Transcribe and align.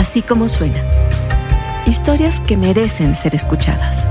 Así 0.00 0.22
como 0.22 0.48
suena. 0.48 0.82
Historias 1.86 2.40
que 2.40 2.56
merecen 2.56 3.14
ser 3.14 3.34
escuchadas. 3.34 4.06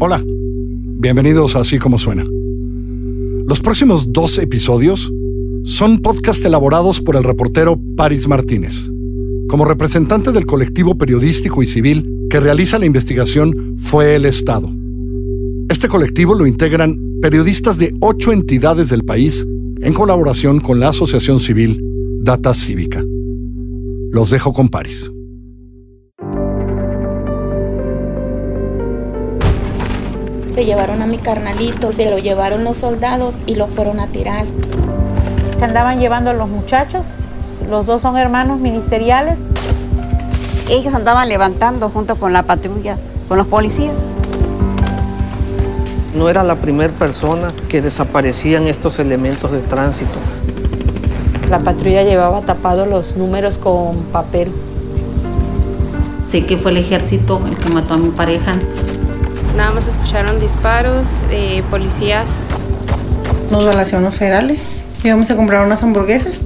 Hola, 0.00 0.20
bienvenidos 0.26 1.54
a 1.54 1.60
Así 1.60 1.78
como 1.78 1.98
suena. 1.98 2.24
Los 3.46 3.60
próximos 3.60 4.12
dos 4.12 4.38
episodios 4.38 5.12
son 5.62 5.98
podcast 5.98 6.44
elaborados 6.44 7.00
por 7.00 7.14
el 7.14 7.22
reportero 7.22 7.78
Paris 7.96 8.26
Martínez, 8.26 8.90
como 9.46 9.66
representante 9.66 10.32
del 10.32 10.46
colectivo 10.46 10.98
periodístico 10.98 11.62
y 11.62 11.68
civil 11.68 12.26
que 12.28 12.40
realiza 12.40 12.80
la 12.80 12.86
investigación 12.86 13.76
Fue 13.76 14.16
el 14.16 14.24
Estado. 14.24 14.68
Este 15.68 15.86
colectivo 15.86 16.34
lo 16.34 16.44
integran 16.44 17.03
periodistas 17.24 17.78
de 17.78 17.94
ocho 18.02 18.32
entidades 18.32 18.90
del 18.90 19.02
país 19.02 19.46
en 19.80 19.94
colaboración 19.94 20.60
con 20.60 20.78
la 20.78 20.90
asociación 20.90 21.40
civil 21.40 21.80
Data 22.20 22.52
Cívica. 22.52 23.02
Los 24.10 24.28
dejo 24.28 24.52
con 24.52 24.68
Paris. 24.68 25.10
Se 30.54 30.66
llevaron 30.66 31.00
a 31.00 31.06
mi 31.06 31.16
carnalito, 31.16 31.92
se 31.92 32.10
lo 32.10 32.18
llevaron 32.18 32.62
los 32.62 32.76
soldados 32.76 33.36
y 33.46 33.54
lo 33.54 33.68
fueron 33.68 34.00
a 34.00 34.08
tirar. 34.08 34.44
Se 35.58 35.64
andaban 35.64 36.00
llevando 36.00 36.28
a 36.28 36.34
los 36.34 36.50
muchachos, 36.50 37.06
los 37.70 37.86
dos 37.86 38.02
son 38.02 38.18
hermanos 38.18 38.60
ministeriales. 38.60 39.38
Ellos 40.68 40.92
andaban 40.92 41.30
levantando 41.30 41.88
junto 41.88 42.16
con 42.16 42.34
la 42.34 42.42
patrulla, 42.42 42.98
con 43.28 43.38
los 43.38 43.46
policías. 43.46 43.94
No 46.14 46.30
era 46.30 46.44
la 46.44 46.54
primera 46.54 46.92
persona 46.92 47.52
que 47.68 47.82
desaparecían 47.82 48.68
estos 48.68 49.00
elementos 49.00 49.50
de 49.50 49.58
tránsito. 49.58 50.12
La 51.50 51.58
patrulla 51.58 52.04
llevaba 52.04 52.40
tapados 52.42 52.86
los 52.86 53.16
números 53.16 53.58
con 53.58 53.96
papel. 54.12 54.52
Sé 56.30 56.46
que 56.46 56.56
fue 56.56 56.70
el 56.70 56.76
ejército 56.76 57.40
el 57.46 57.56
que 57.56 57.68
mató 57.68 57.94
a 57.94 57.96
mi 57.96 58.10
pareja. 58.10 58.54
Nada 59.56 59.72
más 59.72 59.88
escucharon 59.88 60.38
disparos 60.38 61.08
de 61.28 61.64
policías. 61.68 62.44
Nos 63.50 63.64
relacionamos 63.64 64.14
federales. 64.14 64.60
Íbamos 65.02 65.28
a 65.32 65.36
comprar 65.36 65.66
unas 65.66 65.82
hamburguesas. 65.82 66.42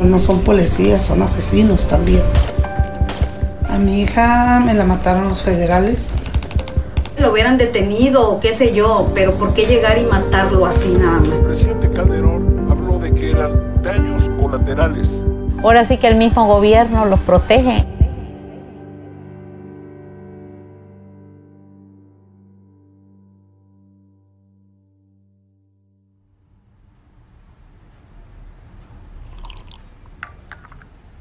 No 0.00 0.18
son 0.18 0.40
policías, 0.40 1.04
son 1.04 1.20
asesinos 1.20 1.88
también. 1.88 2.22
A 3.68 3.76
mi 3.76 4.00
hija 4.00 4.60
me 4.64 4.72
la 4.72 4.84
mataron 4.84 5.28
los 5.28 5.42
federales 5.42 6.14
lo 7.18 7.32
hubieran 7.32 7.58
detenido 7.58 8.28
o 8.28 8.40
qué 8.40 8.48
sé 8.48 8.74
yo, 8.74 9.10
pero 9.14 9.34
¿por 9.34 9.54
qué 9.54 9.66
llegar 9.66 9.98
y 9.98 10.04
matarlo 10.04 10.66
así 10.66 10.88
nada 10.88 11.20
más? 11.20 11.38
El 11.40 11.44
presidente 11.44 11.90
Calderón 11.90 12.68
habló 12.70 12.98
de 12.98 13.14
que 13.14 13.30
eran 13.30 13.82
daños 13.82 14.30
colaterales. 14.40 15.10
Ahora 15.62 15.84
sí 15.84 15.98
que 15.98 16.08
el 16.08 16.16
mismo 16.16 16.46
gobierno 16.46 17.04
los 17.06 17.20
protege. 17.20 17.86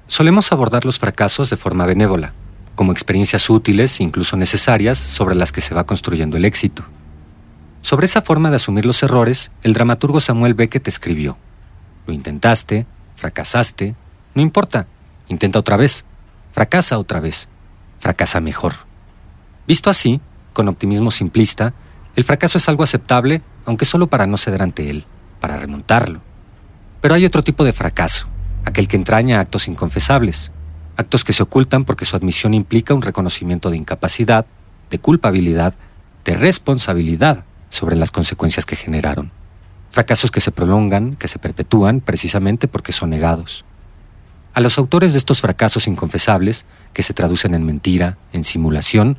Solemos 0.08 0.52
abordar 0.52 0.86
los 0.86 1.00
fracasos 1.00 1.50
de 1.50 1.58
forma 1.58 1.86
benévola 1.86 2.34
como 2.82 2.94
experiencias 2.94 3.48
útiles, 3.52 4.02
incluso 4.02 4.38
necesarias, 4.38 4.98
sobre 4.98 5.36
las 5.36 5.52
que 5.52 5.62
se 5.62 5.76
va 5.76 5.84
construyendo 5.84 6.36
el 6.36 6.46
éxito. 6.46 6.84
Sobre 7.84 8.08
esa 8.08 8.24
forma 8.24 8.50
de 8.50 8.56
asumir 8.56 8.88
los 8.88 9.04
errores, 9.04 9.52
el 9.62 9.74
dramaturgo 9.74 10.20
Samuel 10.20 10.56
Beckett 10.56 10.88
escribió, 10.88 11.38
Lo 12.08 12.14
intentaste, 12.16 12.88
fracasaste, 13.16 13.94
no 14.34 14.42
importa, 14.42 14.88
intenta 15.28 15.60
otra 15.60 15.78
vez, 15.78 16.06
fracasa 16.54 16.98
otra 16.98 17.20
vez, 17.20 17.50
fracasa 18.00 18.40
mejor. 18.40 18.74
Visto 19.68 19.92
así, 19.92 20.20
con 20.52 20.68
optimismo 20.68 21.12
simplista, 21.12 21.76
el 22.16 22.24
fracaso 22.24 22.58
es 22.58 22.68
algo 22.68 22.84
aceptable, 22.84 23.44
aunque 23.68 23.86
solo 23.86 24.08
para 24.08 24.26
no 24.26 24.38
ceder 24.38 24.64
ante 24.64 24.90
él, 24.90 25.06
para 25.40 25.58
remontarlo. 25.58 26.20
Pero 27.00 27.14
hay 27.14 27.26
otro 27.26 27.44
tipo 27.44 27.64
de 27.64 27.74
fracaso, 27.74 28.26
aquel 28.66 28.88
que 28.88 28.98
entraña 28.98 29.40
actos 29.40 29.68
inconfesables, 29.68 30.50
actos 31.02 31.26
que 31.26 31.34
se 31.34 31.44
ocultan 31.44 31.84
porque 31.84 32.06
su 32.06 32.16
admisión 32.16 32.54
implica 32.54 32.94
un 32.94 33.02
reconocimiento 33.02 33.70
de 33.70 33.78
incapacidad, 33.78 34.46
de 34.90 35.00
culpabilidad, 35.00 35.74
de 36.24 36.36
responsabilidad 36.36 37.44
sobre 37.70 37.96
las 37.96 38.12
consecuencias 38.12 38.66
que 38.66 38.76
generaron. 38.76 39.32
Fracasos 39.92 40.32
que 40.32 40.40
se 40.40 40.52
prolongan, 40.52 41.16
que 41.16 41.28
se 41.28 41.40
perpetúan 41.40 42.00
precisamente 42.00 42.68
porque 42.68 42.94
son 42.94 43.10
negados. 43.10 43.66
A 44.54 44.62
los 44.62 44.78
autores 44.78 45.14
de 45.14 45.18
estos 45.18 45.42
fracasos 45.42 45.88
inconfesables, 45.88 46.66
que 46.94 47.04
se 47.04 47.14
traducen 47.14 47.54
en 47.56 47.66
mentira, 47.66 48.18
en 48.34 48.44
simulación, 48.44 49.18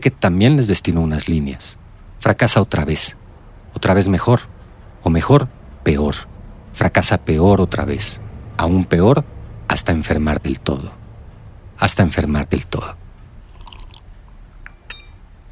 que 0.00 0.10
también 0.10 0.56
les 0.56 0.66
destinó 0.66 1.00
unas 1.02 1.28
líneas. 1.28 1.78
Fracasa 2.18 2.60
otra 2.60 2.84
vez, 2.84 3.16
otra 3.74 3.94
vez 3.94 4.08
mejor, 4.08 4.40
o 5.02 5.10
mejor, 5.10 5.48
peor. 5.84 6.14
Fracasa 6.72 7.18
peor 7.18 7.60
otra 7.60 7.84
vez, 7.84 8.18
aún 8.56 8.84
peor, 8.84 9.24
hasta 9.68 9.92
enfermar 9.92 10.42
del 10.42 10.58
todo 10.58 11.03
hasta 11.78 12.02
enfermar 12.02 12.48
del 12.48 12.66
todo. 12.66 12.96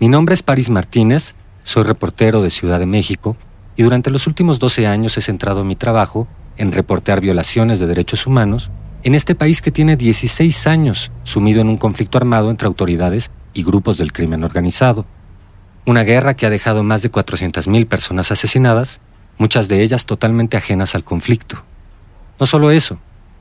Mi 0.00 0.08
nombre 0.08 0.34
es 0.34 0.42
Paris 0.42 0.70
Martínez, 0.70 1.34
soy 1.64 1.84
reportero 1.84 2.42
de 2.42 2.50
Ciudad 2.50 2.78
de 2.78 2.86
México 2.86 3.36
y 3.76 3.82
durante 3.82 4.10
los 4.10 4.26
últimos 4.26 4.58
12 4.58 4.86
años 4.86 5.16
he 5.16 5.20
centrado 5.20 5.64
mi 5.64 5.76
trabajo 5.76 6.26
en 6.56 6.72
reportear 6.72 7.20
violaciones 7.20 7.78
de 7.78 7.86
derechos 7.86 8.26
humanos 8.26 8.70
en 9.04 9.14
este 9.14 9.34
país 9.34 9.62
que 9.62 9.70
tiene 9.70 9.96
16 9.96 10.66
años 10.66 11.10
sumido 11.24 11.60
en 11.60 11.68
un 11.68 11.78
conflicto 11.78 12.18
armado 12.18 12.50
entre 12.50 12.66
autoridades 12.66 13.30
y 13.54 13.62
grupos 13.62 13.98
del 13.98 14.12
crimen 14.12 14.44
organizado. 14.44 15.04
Una 15.86 16.04
guerra 16.04 16.34
que 16.34 16.46
ha 16.46 16.50
dejado 16.50 16.82
más 16.82 17.02
de 17.02 17.10
400.000 17.10 17.86
personas 17.86 18.30
asesinadas, 18.30 19.00
muchas 19.38 19.68
de 19.68 19.82
ellas 19.82 20.06
totalmente 20.06 20.56
ajenas 20.56 20.94
al 20.94 21.04
conflicto. 21.04 21.62
No 22.38 22.46
solo 22.46 22.70
eso, 22.70 22.98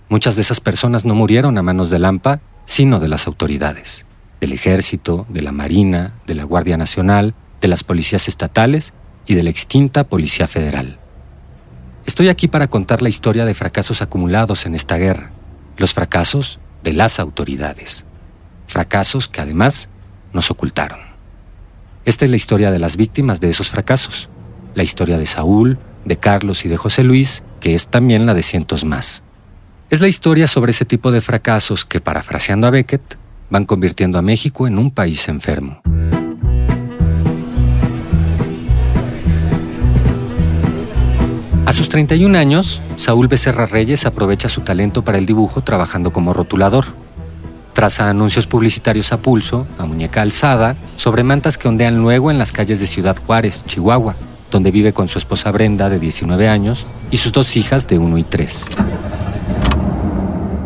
muchas 0.10 0.36
de 0.36 0.42
esas 0.42 0.60
personas 0.60 1.06
no 1.06 1.14
murieron 1.14 1.58
a 1.58 1.62
manos 1.62 1.90
del 1.90 2.06
AMPA 2.06 2.40
sino 2.72 3.02
de 3.02 3.10
las 3.10 3.28
autoridades, 3.28 4.06
del 4.40 4.54
ejército, 4.54 5.26
de 5.28 5.42
la 5.42 5.52
Marina, 5.52 6.14
de 6.26 6.36
la 6.36 6.46
Guardia 6.46 6.78
Nacional, 6.78 7.34
de 7.60 7.68
las 7.68 7.84
policías 7.84 8.30
estatales 8.30 8.94
y 9.26 9.36
de 9.36 9.44
la 9.44 9.50
extinta 9.50 10.06
Policía 10.06 10.48
Federal. 10.48 10.98
Estoy 12.06 12.30
aquí 12.30 12.48
para 12.48 12.70
contar 12.70 13.02
la 13.02 13.10
historia 13.10 13.44
de 13.44 13.54
fracasos 13.56 14.02
acumulados 14.02 14.66
en 14.66 14.74
esta 14.74 14.96
guerra, 14.96 15.32
los 15.76 15.94
fracasos 15.94 16.60
de 16.82 16.94
las 16.94 17.20
autoridades, 17.20 18.06
fracasos 18.68 19.28
que 19.28 19.42
además 19.42 19.90
nos 20.32 20.50
ocultaron. 20.50 21.02
Esta 22.06 22.24
es 22.24 22.32
la 22.32 22.38
historia 22.38 22.72
de 22.72 22.80
las 22.80 22.96
víctimas 22.96 23.42
de 23.42 23.50
esos 23.50 23.70
fracasos, 23.70 24.30
la 24.76 24.84
historia 24.84 25.18
de 25.18 25.26
Saúl, 25.26 25.78
de 26.06 26.16
Carlos 26.16 26.64
y 26.64 26.70
de 26.70 26.78
José 26.78 27.04
Luis, 27.04 27.44
que 27.60 27.74
es 27.76 27.88
también 27.88 28.26
la 28.26 28.34
de 28.34 28.44
cientos 28.44 28.86
más. 28.86 29.24
Es 29.92 30.00
la 30.00 30.08
historia 30.08 30.48
sobre 30.48 30.72
ese 30.72 30.86
tipo 30.86 31.12
de 31.12 31.20
fracasos 31.20 31.84
que, 31.84 32.00
parafraseando 32.00 32.66
a 32.66 32.70
Beckett, 32.70 33.18
van 33.50 33.66
convirtiendo 33.66 34.18
a 34.18 34.22
México 34.22 34.66
en 34.66 34.80
un 34.80 34.90
país 34.90 35.28
enfermo. 35.28 35.82
A 41.66 41.74
sus 41.74 41.90
31 41.90 42.38
años, 42.38 42.82
Saúl 42.96 43.28
Becerra 43.28 43.66
Reyes 43.66 44.06
aprovecha 44.06 44.48
su 44.48 44.62
talento 44.62 45.04
para 45.04 45.18
el 45.18 45.26
dibujo 45.26 45.62
trabajando 45.62 46.14
como 46.14 46.34
rotulador. 46.34 46.86
Traza 47.74 48.10
anuncios 48.10 48.48
publicitarios 48.48 49.12
a 49.12 49.22
pulso, 49.22 49.68
a 49.78 49.84
muñeca 49.84 50.22
alzada, 50.22 50.78
sobre 50.96 51.26
mantas 51.26 51.58
que 51.58 51.68
ondean 51.68 51.98
luego 51.98 52.32
en 52.32 52.38
las 52.38 52.54
calles 52.54 52.80
de 52.80 52.88
Ciudad 52.88 53.18
Juárez, 53.18 53.66
Chihuahua, 53.68 54.16
donde 54.52 54.72
vive 54.72 54.94
con 54.94 55.10
su 55.10 55.18
esposa 55.18 55.52
Brenda, 55.52 55.90
de 55.90 56.00
19 56.00 56.48
años, 56.48 56.88
y 57.12 57.18
sus 57.18 57.34
dos 57.34 57.58
hijas 57.58 57.90
de 57.90 58.00
1 58.00 58.18
y 58.20 58.24
3. 58.24 58.66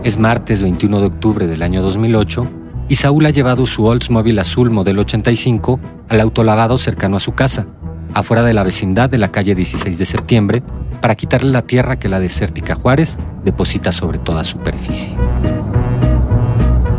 Es 0.06 0.20
martes 0.20 0.62
21 0.62 1.00
de 1.00 1.08
octubre 1.08 1.48
del 1.48 1.64
año 1.64 1.82
2008 1.82 2.48
y 2.88 2.94
Saúl 2.94 3.26
ha 3.26 3.32
llevado 3.32 3.66
su 3.66 3.86
Oldsmobile 3.86 4.40
azul 4.40 4.70
modelo 4.70 5.02
85 5.02 5.80
al 6.10 6.22
autolavado 6.22 6.78
cercano 6.78 7.18
a 7.18 7.20
su 7.20 7.34
casa, 7.34 7.66
afuera 8.14 8.44
de 8.44 8.54
la 8.54 8.62
vecindad 8.62 9.10
de 9.10 9.18
la 9.18 9.32
calle 9.32 9.56
16 9.56 9.98
de 9.98 10.06
septiembre, 10.06 10.62
para 11.02 11.16
quitarle 11.16 11.50
la 11.50 11.64
tierra 11.64 11.98
que 11.98 12.08
la 12.08 12.20
desértica 12.20 12.76
Juárez 12.76 13.18
deposita 13.44 13.92
sobre 13.92 14.20
toda 14.20 14.44
superficie. 14.44 15.16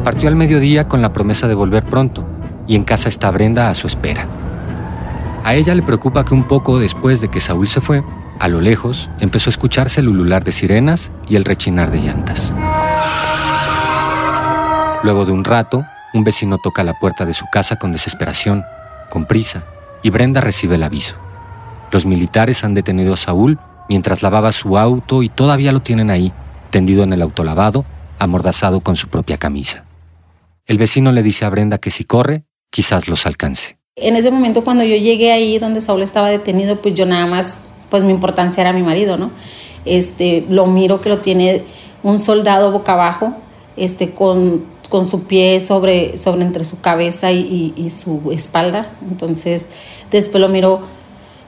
Partió 0.02 0.28
al 0.28 0.34
mediodía 0.34 0.88
con 0.88 1.00
la 1.00 1.12
promesa 1.12 1.46
de 1.46 1.54
volver 1.54 1.84
pronto, 1.84 2.26
y 2.66 2.74
en 2.74 2.82
casa 2.82 3.08
está 3.08 3.30
Brenda 3.30 3.70
a 3.70 3.76
su 3.76 3.86
espera. 3.86 4.26
A 5.44 5.54
ella 5.54 5.76
le 5.76 5.82
preocupa 5.82 6.24
que 6.24 6.34
un 6.34 6.42
poco 6.42 6.80
después 6.80 7.20
de 7.20 7.28
que 7.28 7.40
Saúl 7.40 7.68
se 7.68 7.80
fue, 7.80 8.02
a 8.38 8.48
lo 8.48 8.60
lejos 8.60 9.08
empezó 9.20 9.50
a 9.50 9.52
escucharse 9.52 10.00
el 10.00 10.08
ulular 10.08 10.44
de 10.44 10.52
sirenas 10.52 11.10
y 11.28 11.36
el 11.36 11.44
rechinar 11.44 11.90
de 11.90 11.98
llantas. 11.98 12.54
Luego 15.02 15.24
de 15.24 15.32
un 15.32 15.44
rato, 15.44 15.84
un 16.14 16.24
vecino 16.24 16.58
toca 16.58 16.84
la 16.84 16.98
puerta 16.98 17.24
de 17.24 17.32
su 17.32 17.46
casa 17.52 17.76
con 17.76 17.92
desesperación, 17.92 18.64
con 19.10 19.26
prisa, 19.26 19.64
y 20.02 20.10
Brenda 20.10 20.40
recibe 20.40 20.76
el 20.76 20.82
aviso. 20.82 21.14
Los 21.92 22.06
militares 22.06 22.64
han 22.64 22.74
detenido 22.74 23.14
a 23.14 23.16
Saúl 23.16 23.58
mientras 23.88 24.22
lavaba 24.22 24.52
su 24.52 24.76
auto 24.78 25.22
y 25.22 25.28
todavía 25.28 25.72
lo 25.72 25.80
tienen 25.80 26.10
ahí, 26.10 26.32
tendido 26.70 27.04
en 27.04 27.12
el 27.12 27.22
autolavado, 27.22 27.84
amordazado 28.18 28.80
con 28.80 28.96
su 28.96 29.08
propia 29.08 29.38
camisa. 29.38 29.84
El 30.66 30.78
vecino 30.78 31.12
le 31.12 31.22
dice 31.22 31.44
a 31.44 31.50
Brenda 31.50 31.78
que 31.78 31.90
si 31.90 32.04
corre, 32.04 32.44
quizás 32.70 33.08
los 33.08 33.26
alcance. 33.26 33.78
En 33.94 34.16
ese 34.16 34.30
momento 34.30 34.64
cuando 34.64 34.84
yo 34.84 34.96
llegué 34.96 35.32
ahí 35.32 35.58
donde 35.58 35.80
Saúl 35.80 36.02
estaba 36.02 36.28
detenido, 36.28 36.82
pues 36.82 36.94
yo 36.94 37.06
nada 37.06 37.26
más, 37.26 37.60
pues 37.90 38.02
mi 38.02 38.12
importancia 38.12 38.60
era 38.60 38.72
mi 38.72 38.82
marido, 38.82 39.16
¿no? 39.16 39.30
Este, 39.84 40.44
lo 40.48 40.66
miro 40.66 41.00
que 41.00 41.08
lo 41.08 41.18
tiene 41.18 41.62
un 42.02 42.18
soldado 42.18 42.72
boca 42.72 42.94
abajo, 42.94 43.34
este, 43.76 44.10
con, 44.10 44.64
con 44.88 45.04
su 45.04 45.24
pie 45.24 45.60
sobre, 45.60 46.18
sobre 46.18 46.42
entre 46.42 46.64
su 46.64 46.80
cabeza 46.80 47.32
y, 47.32 47.72
y, 47.76 47.82
y 47.84 47.90
su 47.90 48.32
espalda. 48.32 48.90
Entonces, 49.08 49.66
después 50.10 50.40
lo 50.40 50.48
miro 50.48 50.80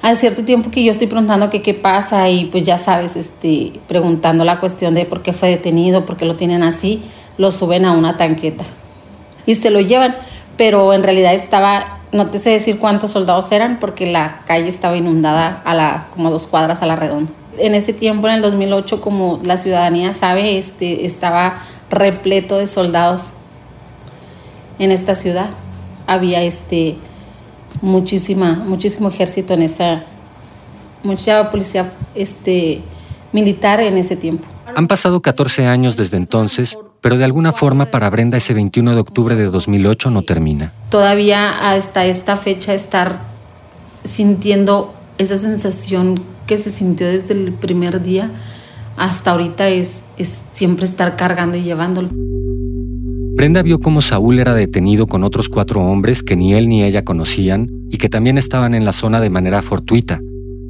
al 0.03 0.17
cierto 0.17 0.45
tiempo 0.45 0.71
que 0.71 0.85
yo 0.85 0.93
estoy 0.93 1.09
preguntando 1.09 1.51
que 1.51 1.63
qué 1.63 1.75
pasa 1.75 2.29
y 2.29 2.45
pues 2.47 2.63
ya 2.63 2.79
sabes, 2.79 3.17
este, 3.17 3.73
preguntando 3.89 4.45
la 4.45 4.61
cuestión 4.61 4.95
de 4.95 5.05
por 5.05 5.23
qué 5.23 5.33
fue 5.33 5.49
detenido, 5.49 6.07
por 6.07 6.17
qué 6.17 6.25
lo 6.25 6.37
tienen 6.37 6.63
así, 6.63 7.03
lo 7.37 7.51
suben 7.51 7.85
a 7.85 7.93
una 7.93 8.17
tanqueta 8.17 8.65
y 9.49 9.55
se 9.55 9.71
lo 9.71 9.81
llevan, 9.81 10.15
pero 10.57 10.93
en 10.93 11.03
realidad 11.03 11.35
estaba, 11.35 11.98
no 12.13 12.31
te 12.31 12.39
sé 12.39 12.51
decir 12.51 12.79
cuántos 12.79 13.11
soldados 13.11 13.53
eran 13.53 13.79
porque 13.79 14.07
la 14.07 14.43
calle 14.47 14.69
estaba 14.69 14.97
inundada 14.97 15.63
a 15.65 15.75
la, 15.75 16.09
como 16.15 16.31
dos 16.31 16.47
cuadras 16.47 16.83
a 16.83 16.87
la 16.87 16.97
redonda. 16.97 17.31
En 17.59 17.75
ese 17.75 17.93
tiempo, 17.93 18.29
en 18.29 18.35
el 18.35 18.43
2008, 18.43 19.01
como 19.01 19.39
la 19.43 19.57
ciudadanía 19.57 20.13
sabe, 20.13 20.59
este, 20.59 21.05
estaba 21.07 21.63
repleto 21.91 22.57
de 22.57 22.67
soldados 22.67 23.33
en 24.79 24.93
esta 24.93 25.15
ciudad. 25.15 25.51
Había 26.07 26.43
este, 26.43 26.97
muchísima, 27.83 28.53
muchísimo 28.53 29.09
ejército 29.09 29.55
en 29.55 29.63
esa, 29.63 30.05
mucha 31.03 31.51
policía 31.51 31.93
este, 32.15 32.81
militar 33.33 33.81
en 33.81 33.97
ese 33.99 34.17
tiempo. 34.17 34.47
Han 34.75 34.87
pasado 34.87 35.21
14 35.21 35.67
años 35.67 35.97
desde 35.97 36.17
entonces, 36.17 36.79
pero 37.09 37.17
de 37.17 37.25
alguna 37.25 37.53
forma 37.53 37.87
para 37.87 38.11
Brenda 38.11 38.37
ese 38.37 38.53
21 38.53 38.93
de 38.93 39.01
octubre 39.01 39.35
de 39.35 39.47
2008 39.47 40.11
no 40.11 40.25
termina. 40.25 40.75
Todavía 40.91 41.71
hasta 41.71 42.05
esta 42.05 42.37
fecha 42.37 42.75
estar 42.75 43.21
sintiendo 44.05 44.93
esa 45.17 45.39
sensación 45.39 46.23
que 46.47 46.59
se 46.59 46.69
sintió 46.71 47.07
desde 47.07 47.33
el 47.33 47.55
primer 47.55 48.03
día 48.03 48.31
hasta 48.99 49.31
ahorita 49.31 49.69
es, 49.69 50.05
es 50.19 50.43
siempre 50.53 50.85
estar 50.85 51.17
cargando 51.17 51.57
y 51.57 51.63
llevándolo. 51.63 52.11
Brenda 52.13 53.63
vio 53.63 53.81
cómo 53.81 54.03
Saúl 54.03 54.39
era 54.39 54.53
detenido 54.53 55.07
con 55.07 55.25
otros 55.25 55.49
cuatro 55.49 55.81
hombres 55.81 56.23
que 56.23 56.37
ni 56.37 56.53
él 56.53 56.69
ni 56.69 56.83
ella 56.83 57.07
conocían 57.07 57.71
y 57.91 57.97
que 57.97 58.11
también 58.11 58.37
estaban 58.37 58.75
en 58.75 58.85
la 58.85 58.93
zona 58.93 59.23
de 59.23 59.31
manera 59.31 59.63
fortuita, 59.63 60.21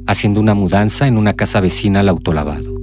haciendo 0.07 0.39
una 0.39 0.53
mudanza 0.53 1.05
en 1.05 1.17
una 1.17 1.33
casa 1.33 1.59
vecina 1.59 1.99
al 1.99 2.07
autolavado. 2.07 2.78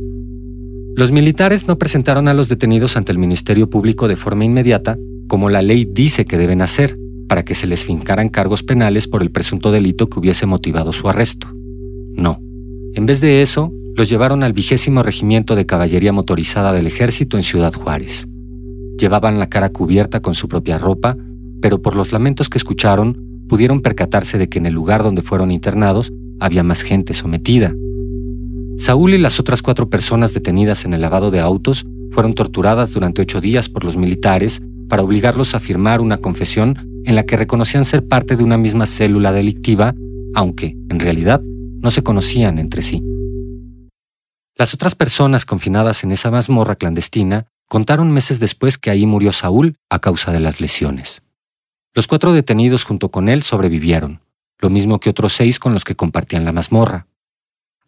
Los 0.97 1.13
militares 1.13 1.69
no 1.69 1.77
presentaron 1.77 2.27
a 2.27 2.33
los 2.33 2.49
detenidos 2.49 2.97
ante 2.97 3.13
el 3.13 3.19
Ministerio 3.19 3.69
Público 3.69 4.09
de 4.09 4.17
forma 4.17 4.47
inmediata, 4.47 4.97
como 5.29 5.51
la 5.51 5.61
ley 5.61 5.85
dice 5.85 6.25
que 6.25 6.39
deben 6.39 6.63
hacer, 6.63 6.99
para 7.29 7.45
que 7.45 7.55
se 7.55 7.67
les 7.67 7.85
fincaran 7.85 8.31
cargos 8.31 8.63
penales 8.63 9.07
por 9.07 9.21
el 9.21 9.31
presunto 9.31 9.71
delito 9.71 10.09
que 10.09 10.19
hubiese 10.19 10.47
motivado 10.47 10.95
su 10.95 11.07
arresto. 11.11 11.49
No. 12.15 12.41
En 12.95 13.05
vez 13.05 13.21
de 13.21 13.43
eso, 13.43 13.75
los 13.95 14.09
llevaron 14.09 14.43
al 14.43 14.55
vigésimo 14.55 15.03
regimiento 15.03 15.55
de 15.55 15.67
caballería 15.67 16.15
motorizada 16.15 16.73
del 16.73 16.87
ejército 16.87 17.37
en 17.37 17.43
Ciudad 17.43 17.75
Juárez. 17.75 18.27
Llevaban 18.99 19.39
la 19.39 19.51
cara 19.51 19.69
cubierta 19.69 20.21
con 20.21 20.35
su 20.35 20.49
propia 20.49 20.79
ropa, 20.79 21.15
pero 21.61 21.83
por 21.83 21.95
los 21.95 22.11
lamentos 22.13 22.49
que 22.49 22.57
escucharon, 22.57 23.45
pudieron 23.51 23.81
percatarse 23.81 24.39
de 24.39 24.49
que 24.49 24.61
en 24.61 24.65
el 24.65 24.73
lugar 24.73 25.03
donde 25.03 25.21
fueron 25.21 25.51
internados 25.51 26.11
había 26.41 26.63
más 26.63 26.81
gente 26.81 27.13
sometida. 27.13 27.75
Saúl 28.79 29.15
y 29.15 29.19
las 29.19 29.41
otras 29.41 29.63
cuatro 29.63 29.89
personas 29.89 30.35
detenidas 30.35 30.85
en 30.85 30.93
el 30.93 31.01
lavado 31.01 31.31
de 31.31 31.41
autos 31.41 31.87
fueron 32.11 32.35
torturadas 32.35 32.93
durante 32.93 33.23
ocho 33.23 33.41
días 33.41 33.71
por 33.71 33.85
los 33.85 33.97
militares 33.97 34.61
para 34.89 35.03
obligarlos 35.03 35.55
a 35.55 35.61
firmar 35.61 36.01
una 36.01 36.19
confesión 36.19 37.03
en 37.05 37.15
la 37.15 37.25
que 37.25 37.39
reconocían 37.39 37.87
ser 37.87 38.07
parte 38.07 38.37
de 38.37 38.45
una 38.45 38.59
misma 38.59 38.85
célula 38.85 39.33
delictiva, 39.33 39.95
aunque, 40.35 40.77
en 40.91 41.01
realidad, 41.01 41.41
no 41.43 41.91
se 41.91 42.03
conocían 42.03 42.59
entre 42.59 42.83
sí. 42.83 43.03
Las 44.57 44.75
otras 44.75 44.95
personas 44.95 45.47
confinadas 45.47 46.05
en 46.05 46.13
esa 46.13 46.31
mazmorra 46.31 46.77
clandestina 46.77 47.47
contaron 47.69 48.13
meses 48.13 48.41
después 48.41 48.77
que 48.77 48.91
ahí 48.91 49.07
murió 49.07 49.33
Saúl 49.33 49.77
a 49.89 50.01
causa 50.01 50.33
de 50.33 50.41
las 50.41 50.61
lesiones. 50.61 51.23
Los 51.95 52.07
cuatro 52.07 52.33
detenidos 52.33 52.85
junto 52.85 53.11
con 53.11 53.31
él 53.31 53.43
sobrevivieron, 53.43 54.21
lo 54.59 54.69
mismo 54.69 55.01
que 55.01 55.11
otros 55.11 55.33
seis 55.33 55.59
con 55.59 55.73
los 55.73 55.85
que 55.85 55.97
compartían 55.97 56.45
la 56.45 56.53
mazmorra. 56.53 57.07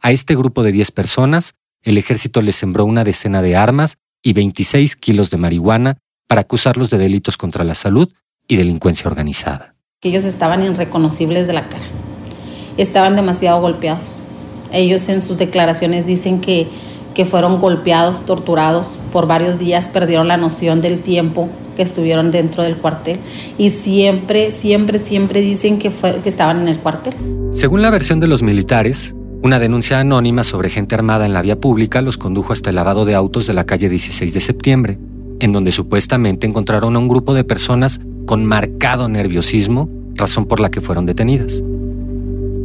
A 0.01 0.13
este 0.13 0.37
grupo 0.37 0.63
de 0.63 0.73
diez 0.73 0.91
personas, 0.91 1.55
el 1.83 1.99
ejército 1.99 2.43
les 2.43 2.57
sembró 2.57 2.85
una 2.85 3.05
decena 3.05 3.43
de 3.43 3.57
armas 3.57 3.99
y 4.23 4.33
26 4.33 4.97
kilos 4.97 5.31
de 5.31 5.37
marihuana 5.37 5.99
para 6.27 6.43
acusarlos 6.43 6.91
de 6.91 6.99
delitos 6.99 7.37
contra 7.37 7.65
la 7.65 7.75
salud 7.75 8.13
y 8.47 8.57
delincuencia 8.57 9.09
organizada. 9.09 9.75
Ellos 10.03 10.25
estaban 10.25 10.63
irreconocibles 10.63 11.47
de 11.47 11.53
la 11.53 11.69
cara, 11.69 11.87
estaban 12.77 13.17
demasiado 13.17 13.61
golpeados. 13.61 14.23
Ellos 14.73 15.09
en 15.09 15.23
sus 15.23 15.39
declaraciones 15.39 16.07
dicen 16.07 16.41
que 16.41 16.69
que 17.19 17.25
fueron 17.25 17.59
golpeados, 17.59 18.25
torturados 18.27 18.97
por 19.13 19.27
varios 19.27 19.59
días, 19.59 19.89
perdieron 19.89 20.29
la 20.29 20.37
noción 20.37 20.81
del 20.81 21.01
tiempo 21.01 21.49
que 21.77 21.83
estuvieron 21.83 22.31
dentro 22.31 22.63
del 22.63 22.77
cuartel 22.77 23.19
y 23.59 23.71
siempre, 23.71 24.53
siempre, 24.53 25.01
siempre 25.01 25.41
dicen 25.41 25.81
que, 25.81 25.91
fue, 25.91 26.21
que 26.23 26.29
estaban 26.29 26.61
en 26.61 26.69
el 26.69 26.79
cuartel. 26.79 27.15
Según 27.51 27.83
la 27.83 27.91
versión 27.91 28.21
de 28.21 28.29
los 28.29 28.45
militares, 28.45 29.17
una 29.41 29.61
denuncia 29.61 30.01
anónima 30.01 30.43
sobre 30.43 30.69
gente 30.69 30.97
armada 30.97 31.25
en 31.25 31.33
la 31.33 31.43
vía 31.43 31.61
pública 31.61 32.03
los 32.03 32.19
condujo 32.19 32.53
hasta 32.53 32.71
el 32.71 32.77
lavado 32.77 33.05
de 33.05 33.15
autos 33.15 33.47
de 33.47 33.55
la 33.55 33.67
calle 33.67 33.89
16 33.89 34.35
de 34.35 34.41
septiembre, 34.41 34.99
en 35.41 35.53
donde 35.53 35.71
supuestamente 35.71 36.47
encontraron 36.47 36.97
a 36.97 36.99
un 36.99 37.07
grupo 37.07 37.35
de 37.35 37.45
personas 37.45 38.01
con 38.27 38.45
marcado 38.45 39.09
nerviosismo, 39.09 39.89
razón 40.15 40.47
por 40.47 40.59
la 40.59 40.71
que 40.71 40.81
fueron 40.81 41.07
detenidas. 41.07 41.63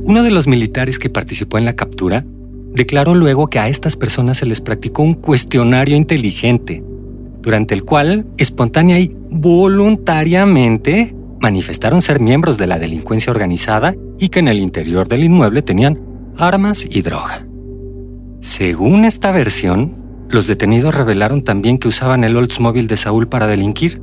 Uno 0.05 0.23
de 0.23 0.31
los 0.31 0.47
militares 0.47 0.97
que 0.97 1.11
participó 1.11 1.59
en 1.59 1.65
la 1.65 1.75
captura 1.75 2.25
declaró 2.73 3.13
luego 3.13 3.47
que 3.47 3.59
a 3.59 3.67
estas 3.67 3.95
personas 3.95 4.39
se 4.39 4.47
les 4.47 4.59
practicó 4.59 5.03
un 5.03 5.13
cuestionario 5.13 5.95
inteligente, 5.95 6.83
durante 7.41 7.75
el 7.75 7.83
cual, 7.83 8.25
espontánea 8.37 8.99
y 8.99 9.15
voluntariamente, 9.29 11.15
manifestaron 11.39 12.01
ser 12.01 12.19
miembros 12.19 12.57
de 12.57 12.67
la 12.67 12.79
delincuencia 12.79 13.31
organizada 13.31 13.93
y 14.17 14.29
que 14.29 14.39
en 14.39 14.47
el 14.47 14.59
interior 14.59 15.07
del 15.07 15.23
inmueble 15.23 15.61
tenían 15.61 15.99
armas 16.37 16.85
y 16.89 17.01
droga. 17.01 17.45
Según 18.39 19.05
esta 19.05 19.31
versión, 19.31 19.95
los 20.29 20.47
detenidos 20.47 20.95
revelaron 20.95 21.43
también 21.43 21.77
que 21.77 21.87
usaban 21.87 22.23
el 22.23 22.35
Oldsmobile 22.35 22.87
de 22.87 22.97
Saúl 22.97 23.27
para 23.27 23.47
delinquir 23.47 24.01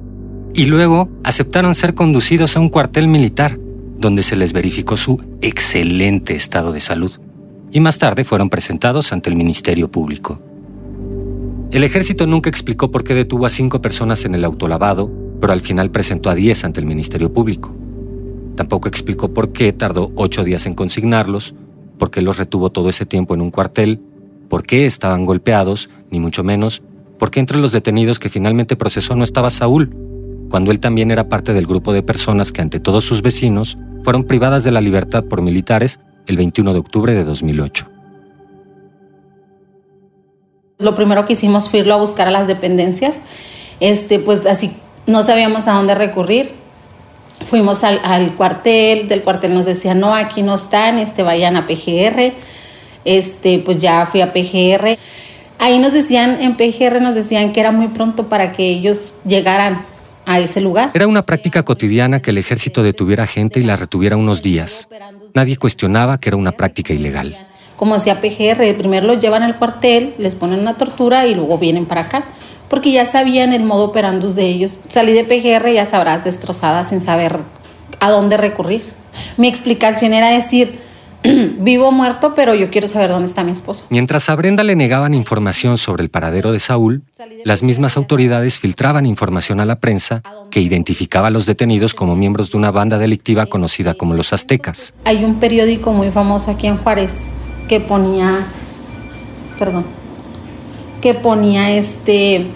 y 0.54 0.66
luego 0.66 1.08
aceptaron 1.25 1.75
ser 1.75 1.94
conducidos 1.94 2.56
a 2.56 2.60
un 2.60 2.68
cuartel 2.68 3.08
militar, 3.08 3.58
donde 3.99 4.22
se 4.22 4.37
les 4.37 4.52
verificó 4.52 4.96
su 4.96 5.22
excelente 5.40 6.34
estado 6.34 6.72
de 6.72 6.80
salud 6.80 7.12
y 7.72 7.80
más 7.80 7.99
tarde 7.99 8.25
fueron 8.25 8.50
presentados 8.50 9.12
ante 9.12 9.30
el 9.30 9.37
Ministerio 9.37 9.90
Público. 9.90 10.40
El 11.70 11.84
ejército 11.84 12.26
nunca 12.26 12.50
explicó 12.50 12.90
por 12.90 13.04
qué 13.04 13.14
detuvo 13.14 13.46
a 13.46 13.50
cinco 13.50 13.80
personas 13.80 14.25
en 14.25 14.34
el 14.34 14.44
autolavado, 14.44 15.10
pero 15.40 15.52
al 15.52 15.60
final 15.60 15.90
presentó 15.90 16.30
a 16.30 16.34
diez 16.34 16.64
ante 16.64 16.80
el 16.80 16.87
Ministerio 16.87 17.32
Público. 17.32 17.75
Tampoco 18.56 18.88
explicó 18.88 19.32
por 19.32 19.52
qué 19.52 19.72
tardó 19.72 20.10
ocho 20.16 20.42
días 20.42 20.66
en 20.66 20.75
consignarlos, 20.75 21.54
por 22.00 22.11
qué 22.11 22.23
los 22.23 22.38
retuvo 22.38 22.71
todo 22.71 22.88
ese 22.88 23.07
tiempo 23.07 23.35
en 23.35 23.42
un 23.42 23.50
cuartel, 23.50 24.00
por 24.49 24.64
qué 24.64 24.87
estaban 24.87 25.26
golpeados, 25.26 25.90
ni 26.11 26.19
mucho 26.19 26.42
menos, 26.42 26.83
por 27.19 27.30
qué 27.30 27.38
entre 27.38 27.59
los 27.59 27.73
detenidos 27.73 28.19
que 28.19 28.30
finalmente 28.30 28.75
procesó 28.75 29.14
no 29.14 29.23
estaba 29.23 29.50
Saúl, 29.50 29.95
cuando 30.49 30.71
él 30.73 30.80
también 30.80 31.11
era 31.11 31.28
parte 31.28 31.52
del 31.52 31.66
grupo 31.66 31.92
de 31.92 32.02
personas 32.02 32.50
que 32.50 32.62
ante 32.62 32.80
todos 32.80 33.04
sus 33.04 33.21
vecinos 33.21 33.76
fueron 34.02 34.25
privadas 34.25 34.64
de 34.64 34.71
la 34.71 34.80
libertad 34.80 35.25
por 35.25 35.42
militares 35.42 36.00
el 36.26 36.38
21 36.38 36.73
de 36.73 36.78
octubre 36.78 37.14
de 37.14 37.23
2008. 37.23 37.87
Lo 40.78 40.95
primero 40.95 41.26
que 41.26 41.35
hicimos 41.35 41.69
fue 41.69 41.80
irlo 41.80 41.92
a 41.92 41.99
buscar 41.99 42.26
a 42.26 42.30
las 42.30 42.47
dependencias. 42.47 43.21
Este, 43.80 44.19
pues 44.19 44.47
así 44.47 44.73
no 45.07 45.23
sabíamos 45.23 45.69
a 45.69 45.75
dónde 45.75 45.95
recurrir. 45.95 46.60
Fuimos 47.47 47.85
al, 47.85 48.00
al, 48.04 48.35
cuartel, 48.35 49.09
del 49.09 49.23
cuartel 49.23 49.54
nos 49.54 49.64
decían, 49.64 49.99
no, 49.99 50.14
aquí 50.14 50.42
no 50.42 50.54
están, 50.54 50.99
este, 50.99 51.23
vayan 51.23 51.56
a 51.56 51.66
PGR. 51.66 52.32
Este, 53.04 53.59
pues 53.61 53.78
ya 53.78 54.06
fui 54.06 54.20
a 54.20 54.32
PGR. 54.32 54.99
Ahí 55.59 55.78
nos 55.78 55.92
decían, 55.92 56.38
en 56.40 56.56
PGR 56.56 57.00
nos 57.00 57.14
decían 57.14 57.52
que 57.52 57.61
era 57.61 57.73
muy 57.73 57.88
pronto 57.88 58.28
para 58.28 58.52
que 58.52 58.68
ellos 58.68 59.14
llegaran 59.25 59.85
a 60.26 60.38
ese 60.38 60.61
lugar. 60.61 60.90
Era 60.94 61.06
una 61.06 61.23
práctica 61.23 61.62
cotidiana 61.64 62.20
que 62.23 62.30
el 62.30 62.38
ejército 62.38 62.82
detuviera 62.82 63.26
gente 63.26 63.61
y 63.61 63.64
la 63.64 63.76
retuviera 63.76 64.16
unos 64.16 64.42
días. 64.42 64.88
Nadie 65.35 65.56
cuestionaba 65.56 66.18
que 66.18 66.28
era 66.28 66.37
una 66.37 66.52
práctica 66.52 66.92
ilegal. 66.92 67.37
Como 67.76 67.94
decía 67.94 68.20
PGR, 68.20 68.76
primero 68.76 69.06
los 69.06 69.20
llevan 69.20 69.42
al 69.42 69.56
cuartel, 69.56 70.14
les 70.18 70.35
ponen 70.35 70.61
una 70.61 70.76
tortura 70.76 71.26
y 71.26 71.35
luego 71.35 71.59
vienen 71.59 71.87
para 71.87 72.02
acá. 72.02 72.25
Porque 72.70 72.92
ya 72.92 73.04
sabían 73.04 73.52
el 73.52 73.64
modo 73.64 73.86
operandus 73.86 74.34
de 74.34 74.46
ellos. 74.46 74.76
Salí 74.88 75.12
de 75.12 75.24
PGR, 75.24 75.70
ya 75.70 75.84
sabrás, 75.84 76.24
destrozada 76.24 76.84
sin 76.84 77.02
saber 77.02 77.40
a 77.98 78.10
dónde 78.10 78.38
recurrir. 78.38 78.82
Mi 79.36 79.48
explicación 79.48 80.14
era 80.14 80.30
decir, 80.30 80.78
vivo 81.58 81.88
o 81.88 81.92
muerto, 81.92 82.34
pero 82.34 82.54
yo 82.54 82.70
quiero 82.70 82.88
saber 82.88 83.10
dónde 83.10 83.26
está 83.26 83.44
mi 83.44 83.50
esposo. 83.50 83.84
Mientras 83.90 84.30
a 84.30 84.36
Brenda 84.36 84.62
le 84.62 84.76
negaban 84.76 85.14
información 85.14 85.78
sobre 85.78 86.02
el 86.02 86.10
paradero 86.10 86.52
de 86.52 86.60
Saúl, 86.60 87.02
las 87.44 87.62
mismas 87.62 87.96
autoridades 87.96 88.58
filtraban 88.58 89.04
información 89.04 89.60
a 89.60 89.64
la 89.64 89.80
prensa 89.80 90.22
que 90.50 90.60
identificaba 90.60 91.28
a 91.28 91.30
los 91.30 91.46
detenidos 91.46 91.94
como 91.94 92.16
miembros 92.16 92.52
de 92.52 92.58
una 92.58 92.70
banda 92.70 92.98
delictiva 92.98 93.46
conocida 93.46 93.94
como 93.94 94.14
los 94.14 94.32
Aztecas. 94.32 94.94
Hay 95.04 95.24
un 95.24 95.40
periódico 95.40 95.92
muy 95.92 96.10
famoso 96.10 96.50
aquí 96.50 96.66
en 96.66 96.78
Juárez 96.78 97.24
que 97.68 97.80
ponía, 97.80 98.46
perdón, 99.58 99.84
que 101.02 101.14
ponía 101.14 101.70
este, 101.72 102.46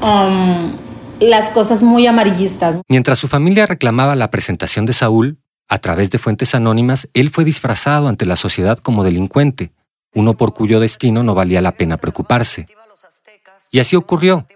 um, 0.00 0.72
las 1.20 1.50
cosas 1.50 1.82
muy 1.82 2.06
amarillistas. 2.06 2.78
Mientras 2.88 3.18
su 3.18 3.28
familia 3.28 3.66
reclamaba 3.66 4.14
la 4.16 4.30
presentación 4.30 4.86
de 4.86 4.92
Saúl, 4.92 5.38
a 5.68 5.78
través 5.78 6.10
de 6.10 6.18
fuentes 6.18 6.54
anónimas, 6.54 7.08
él 7.14 7.30
fue 7.30 7.44
disfrazado 7.44 8.08
ante 8.08 8.26
la 8.26 8.36
sociedad 8.36 8.78
como 8.78 9.04
delincuente, 9.04 9.72
uno 10.14 10.36
por 10.36 10.54
cuyo 10.54 10.80
destino 10.80 11.22
no 11.22 11.34
valía 11.34 11.60
la 11.60 11.72
pena 11.72 11.96
preocuparse. 11.96 12.68
Y 13.70 13.80
así 13.80 13.96
ocurrió. 13.96 14.46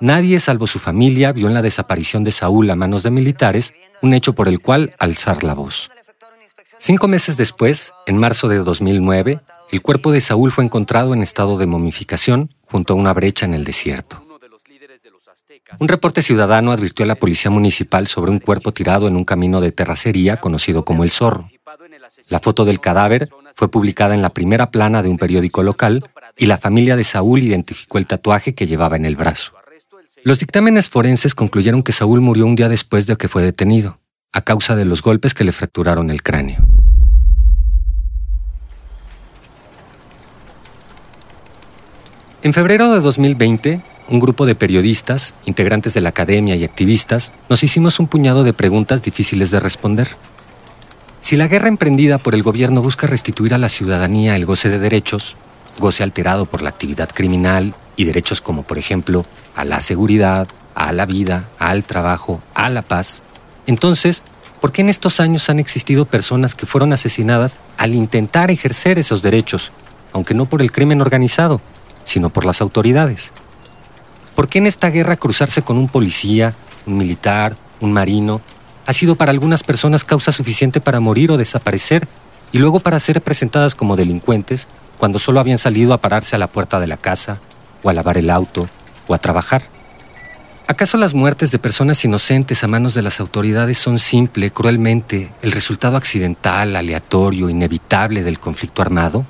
Nadie, 0.00 0.38
salvo 0.38 0.68
su 0.68 0.78
familia, 0.78 1.32
vio 1.32 1.48
en 1.48 1.54
la 1.54 1.62
desaparición 1.62 2.22
de 2.22 2.30
Saúl 2.30 2.70
a 2.70 2.76
manos 2.76 3.02
de 3.02 3.10
militares 3.10 3.74
un 4.00 4.14
hecho 4.14 4.34
por 4.34 4.46
el 4.46 4.60
cual 4.60 4.94
alzar 5.00 5.42
la 5.42 5.54
voz. 5.54 5.90
Cinco 6.78 7.08
meses 7.08 7.36
después, 7.36 7.92
en 8.06 8.16
marzo 8.16 8.46
de 8.46 8.58
2009, 8.58 9.40
el 9.72 9.82
cuerpo 9.82 10.12
de 10.12 10.20
Saúl 10.20 10.52
fue 10.52 10.62
encontrado 10.62 11.12
en 11.12 11.22
estado 11.22 11.58
de 11.58 11.66
momificación 11.66 12.54
junto 12.66 12.92
a 12.92 12.96
una 12.96 13.12
brecha 13.12 13.46
en 13.46 13.54
el 13.54 13.64
desierto. 13.64 14.27
Un 15.78 15.88
reporte 15.88 16.22
ciudadano 16.22 16.72
advirtió 16.72 17.04
a 17.04 17.06
la 17.06 17.14
policía 17.14 17.50
municipal 17.50 18.06
sobre 18.06 18.30
un 18.30 18.38
cuerpo 18.38 18.72
tirado 18.72 19.06
en 19.06 19.16
un 19.16 19.24
camino 19.24 19.60
de 19.60 19.70
terracería 19.70 20.38
conocido 20.38 20.84
como 20.84 21.04
El 21.04 21.10
Zorro. 21.10 21.48
La 22.30 22.40
foto 22.40 22.64
del 22.64 22.80
cadáver 22.80 23.28
fue 23.54 23.70
publicada 23.70 24.14
en 24.14 24.22
la 24.22 24.30
primera 24.30 24.70
plana 24.70 25.02
de 25.02 25.08
un 25.08 25.18
periódico 25.18 25.62
local 25.62 26.08
y 26.36 26.46
la 26.46 26.58
familia 26.58 26.96
de 26.96 27.04
Saúl 27.04 27.42
identificó 27.42 27.98
el 27.98 28.06
tatuaje 28.06 28.54
que 28.54 28.66
llevaba 28.66 28.96
en 28.96 29.04
el 29.04 29.16
brazo. 29.16 29.52
Los 30.24 30.40
dictámenes 30.40 30.88
forenses 30.88 31.34
concluyeron 31.34 31.82
que 31.82 31.92
Saúl 31.92 32.20
murió 32.20 32.46
un 32.46 32.56
día 32.56 32.68
después 32.68 33.06
de 33.06 33.16
que 33.16 33.28
fue 33.28 33.42
detenido, 33.42 34.00
a 34.32 34.40
causa 34.40 34.74
de 34.74 34.84
los 34.84 35.02
golpes 35.02 35.34
que 35.34 35.44
le 35.44 35.52
fracturaron 35.52 36.10
el 36.10 36.22
cráneo. 36.22 36.66
En 42.42 42.52
febrero 42.52 42.92
de 42.92 43.00
2020, 43.00 43.82
un 44.08 44.20
grupo 44.20 44.46
de 44.46 44.54
periodistas, 44.54 45.34
integrantes 45.44 45.94
de 45.94 46.00
la 46.00 46.08
academia 46.08 46.56
y 46.56 46.64
activistas, 46.64 47.32
nos 47.48 47.62
hicimos 47.62 48.00
un 48.00 48.08
puñado 48.08 48.42
de 48.42 48.52
preguntas 48.52 49.02
difíciles 49.02 49.50
de 49.50 49.60
responder. 49.60 50.16
Si 51.20 51.36
la 51.36 51.48
guerra 51.48 51.68
emprendida 51.68 52.18
por 52.18 52.34
el 52.34 52.42
gobierno 52.42 52.82
busca 52.82 53.06
restituir 53.06 53.54
a 53.54 53.58
la 53.58 53.68
ciudadanía 53.68 54.36
el 54.36 54.46
goce 54.46 54.70
de 54.70 54.78
derechos, 54.78 55.36
goce 55.78 56.02
alterado 56.02 56.46
por 56.46 56.62
la 56.62 56.70
actividad 56.70 57.10
criminal 57.12 57.74
y 57.96 58.04
derechos 58.04 58.40
como 58.40 58.62
por 58.62 58.78
ejemplo 58.78 59.26
a 59.54 59.64
la 59.64 59.80
seguridad, 59.80 60.48
a 60.74 60.92
la 60.92 61.06
vida, 61.06 61.48
al 61.58 61.84
trabajo, 61.84 62.40
a 62.54 62.70
la 62.70 62.82
paz, 62.82 63.22
entonces, 63.68 64.22
¿por 64.62 64.72
qué 64.72 64.80
en 64.80 64.88
estos 64.88 65.20
años 65.20 65.50
han 65.50 65.58
existido 65.58 66.06
personas 66.06 66.54
que 66.54 66.64
fueron 66.64 66.94
asesinadas 66.94 67.58
al 67.76 67.94
intentar 67.94 68.50
ejercer 68.50 68.98
esos 68.98 69.20
derechos, 69.20 69.72
aunque 70.14 70.32
no 70.32 70.46
por 70.46 70.62
el 70.62 70.72
crimen 70.72 71.02
organizado, 71.02 71.60
sino 72.02 72.30
por 72.30 72.46
las 72.46 72.62
autoridades? 72.62 73.34
¿Por 74.38 74.48
qué 74.48 74.58
en 74.58 74.68
esta 74.68 74.90
guerra 74.90 75.16
cruzarse 75.16 75.62
con 75.62 75.76
un 75.78 75.88
policía, 75.88 76.54
un 76.86 76.96
militar, 76.96 77.56
un 77.80 77.92
marino, 77.92 78.40
ha 78.86 78.92
sido 78.92 79.16
para 79.16 79.32
algunas 79.32 79.64
personas 79.64 80.04
causa 80.04 80.30
suficiente 80.30 80.80
para 80.80 81.00
morir 81.00 81.32
o 81.32 81.36
desaparecer 81.36 82.06
y 82.52 82.58
luego 82.58 82.78
para 82.78 83.00
ser 83.00 83.20
presentadas 83.20 83.74
como 83.74 83.96
delincuentes 83.96 84.68
cuando 84.96 85.18
solo 85.18 85.40
habían 85.40 85.58
salido 85.58 85.92
a 85.92 86.00
pararse 86.00 86.36
a 86.36 86.38
la 86.38 86.46
puerta 86.46 86.78
de 86.78 86.86
la 86.86 86.98
casa, 86.98 87.40
o 87.82 87.90
a 87.90 87.92
lavar 87.92 88.16
el 88.16 88.30
auto, 88.30 88.68
o 89.08 89.14
a 89.14 89.18
trabajar? 89.18 89.62
¿Acaso 90.68 90.98
las 90.98 91.14
muertes 91.14 91.50
de 91.50 91.58
personas 91.58 92.04
inocentes 92.04 92.62
a 92.62 92.68
manos 92.68 92.94
de 92.94 93.02
las 93.02 93.18
autoridades 93.18 93.76
son 93.76 93.98
simple, 93.98 94.52
cruelmente, 94.52 95.32
el 95.42 95.50
resultado 95.50 95.96
accidental, 95.96 96.76
aleatorio, 96.76 97.50
inevitable 97.50 98.22
del 98.22 98.38
conflicto 98.38 98.82
armado? 98.82 99.26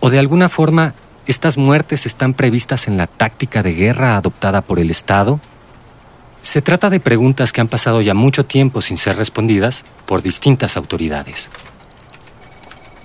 ¿O 0.00 0.10
de 0.10 0.18
alguna 0.18 0.48
forma 0.48 0.96
¿Estas 1.26 1.58
muertes 1.58 2.06
están 2.06 2.32
previstas 2.32 2.88
en 2.88 2.96
la 2.96 3.06
táctica 3.06 3.62
de 3.62 3.74
guerra 3.74 4.16
adoptada 4.16 4.62
por 4.62 4.80
el 4.80 4.90
Estado? 4.90 5.38
Se 6.40 6.62
trata 6.62 6.88
de 6.88 6.98
preguntas 6.98 7.52
que 7.52 7.60
han 7.60 7.68
pasado 7.68 8.00
ya 8.00 8.14
mucho 8.14 8.46
tiempo 8.46 8.80
sin 8.80 8.96
ser 8.96 9.16
respondidas 9.16 9.84
por 10.06 10.22
distintas 10.22 10.78
autoridades. 10.78 11.50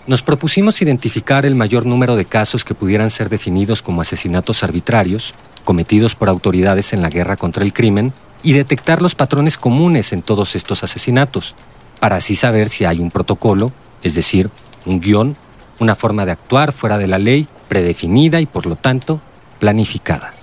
Nos 0.07 0.21
propusimos 0.21 0.81
identificar 0.81 1.45
el 1.45 1.55
mayor 1.55 1.85
número 1.85 2.15
de 2.15 2.25
casos 2.25 2.63
que 2.63 2.73
pudieran 2.73 3.09
ser 3.09 3.27
definidos 3.27 3.81
como 3.81 4.01
asesinatos 4.01 4.63
arbitrarios, 4.63 5.33
cometidos 5.65 6.15
por 6.15 6.29
autoridades 6.29 6.93
en 6.93 7.01
la 7.01 7.09
guerra 7.09 7.35
contra 7.35 7.65
el 7.65 7.73
crimen, 7.73 8.13
y 8.43 8.53
detectar 8.53 9.01
los 9.01 9.15
patrones 9.15 9.57
comunes 9.57 10.13
en 10.13 10.21
todos 10.21 10.55
estos 10.55 10.83
asesinatos, 10.83 11.55
para 11.99 12.17
así 12.17 12.35
saber 12.35 12.69
si 12.69 12.85
hay 12.85 12.99
un 12.99 13.11
protocolo, 13.11 13.73
es 14.03 14.15
decir, 14.15 14.51
un 14.85 15.01
guion, 15.01 15.35
una 15.79 15.95
forma 15.95 16.25
de 16.25 16.31
actuar 16.31 16.71
fuera 16.71 16.97
de 16.97 17.07
la 17.07 17.17
ley 17.17 17.47
predefinida 17.67 18.39
y 18.41 18.45
por 18.45 18.65
lo 18.65 18.75
tanto 18.75 19.21
planificada. 19.59 20.33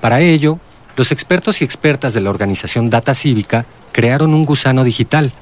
Para 0.00 0.20
ello, 0.20 0.58
los 0.96 1.12
expertos 1.12 1.60
y 1.60 1.64
expertas 1.64 2.14
de 2.14 2.20
la 2.20 2.30
organización 2.30 2.90
Data 2.90 3.14
Cívica 3.14 3.66
crearon 3.92 4.34
un 4.34 4.44
gusano 4.44 4.84
digital, 4.84 5.32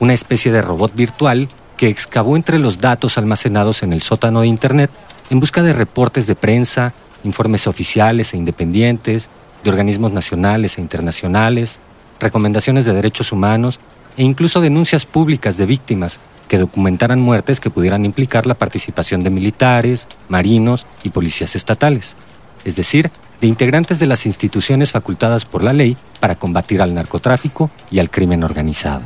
una 0.00 0.14
especie 0.14 0.52
de 0.52 0.62
robot 0.62 0.94
virtual 0.94 1.48
que 1.76 1.88
excavó 1.88 2.36
entre 2.36 2.58
los 2.58 2.80
datos 2.80 3.18
almacenados 3.18 3.82
en 3.82 3.92
el 3.92 4.02
sótano 4.02 4.40
de 4.40 4.48
Internet 4.48 4.90
en 5.30 5.40
busca 5.40 5.62
de 5.62 5.72
reportes 5.72 6.26
de 6.26 6.34
prensa, 6.34 6.92
informes 7.24 7.66
oficiales 7.66 8.34
e 8.34 8.36
independientes, 8.36 9.28
de 9.62 9.70
organismos 9.70 10.12
nacionales 10.12 10.78
e 10.78 10.80
internacionales, 10.80 11.80
recomendaciones 12.20 12.84
de 12.84 12.92
derechos 12.92 13.32
humanos 13.32 13.78
e 14.16 14.24
incluso 14.24 14.60
denuncias 14.60 15.06
públicas 15.06 15.56
de 15.56 15.66
víctimas 15.66 16.20
que 16.48 16.58
documentaran 16.58 17.20
muertes 17.20 17.60
que 17.60 17.70
pudieran 17.70 18.04
implicar 18.04 18.46
la 18.46 18.54
participación 18.54 19.22
de 19.22 19.30
militares, 19.30 20.08
marinos 20.28 20.86
y 21.04 21.10
policías 21.10 21.54
estatales, 21.54 22.16
es 22.64 22.74
decir, 22.76 23.10
de 23.40 23.46
integrantes 23.46 24.00
de 24.00 24.06
las 24.06 24.26
instituciones 24.26 24.90
facultadas 24.90 25.44
por 25.44 25.62
la 25.62 25.72
ley 25.72 25.96
para 26.18 26.34
combatir 26.34 26.82
al 26.82 26.94
narcotráfico 26.94 27.70
y 27.90 28.00
al 28.00 28.10
crimen 28.10 28.42
organizado. 28.42 29.02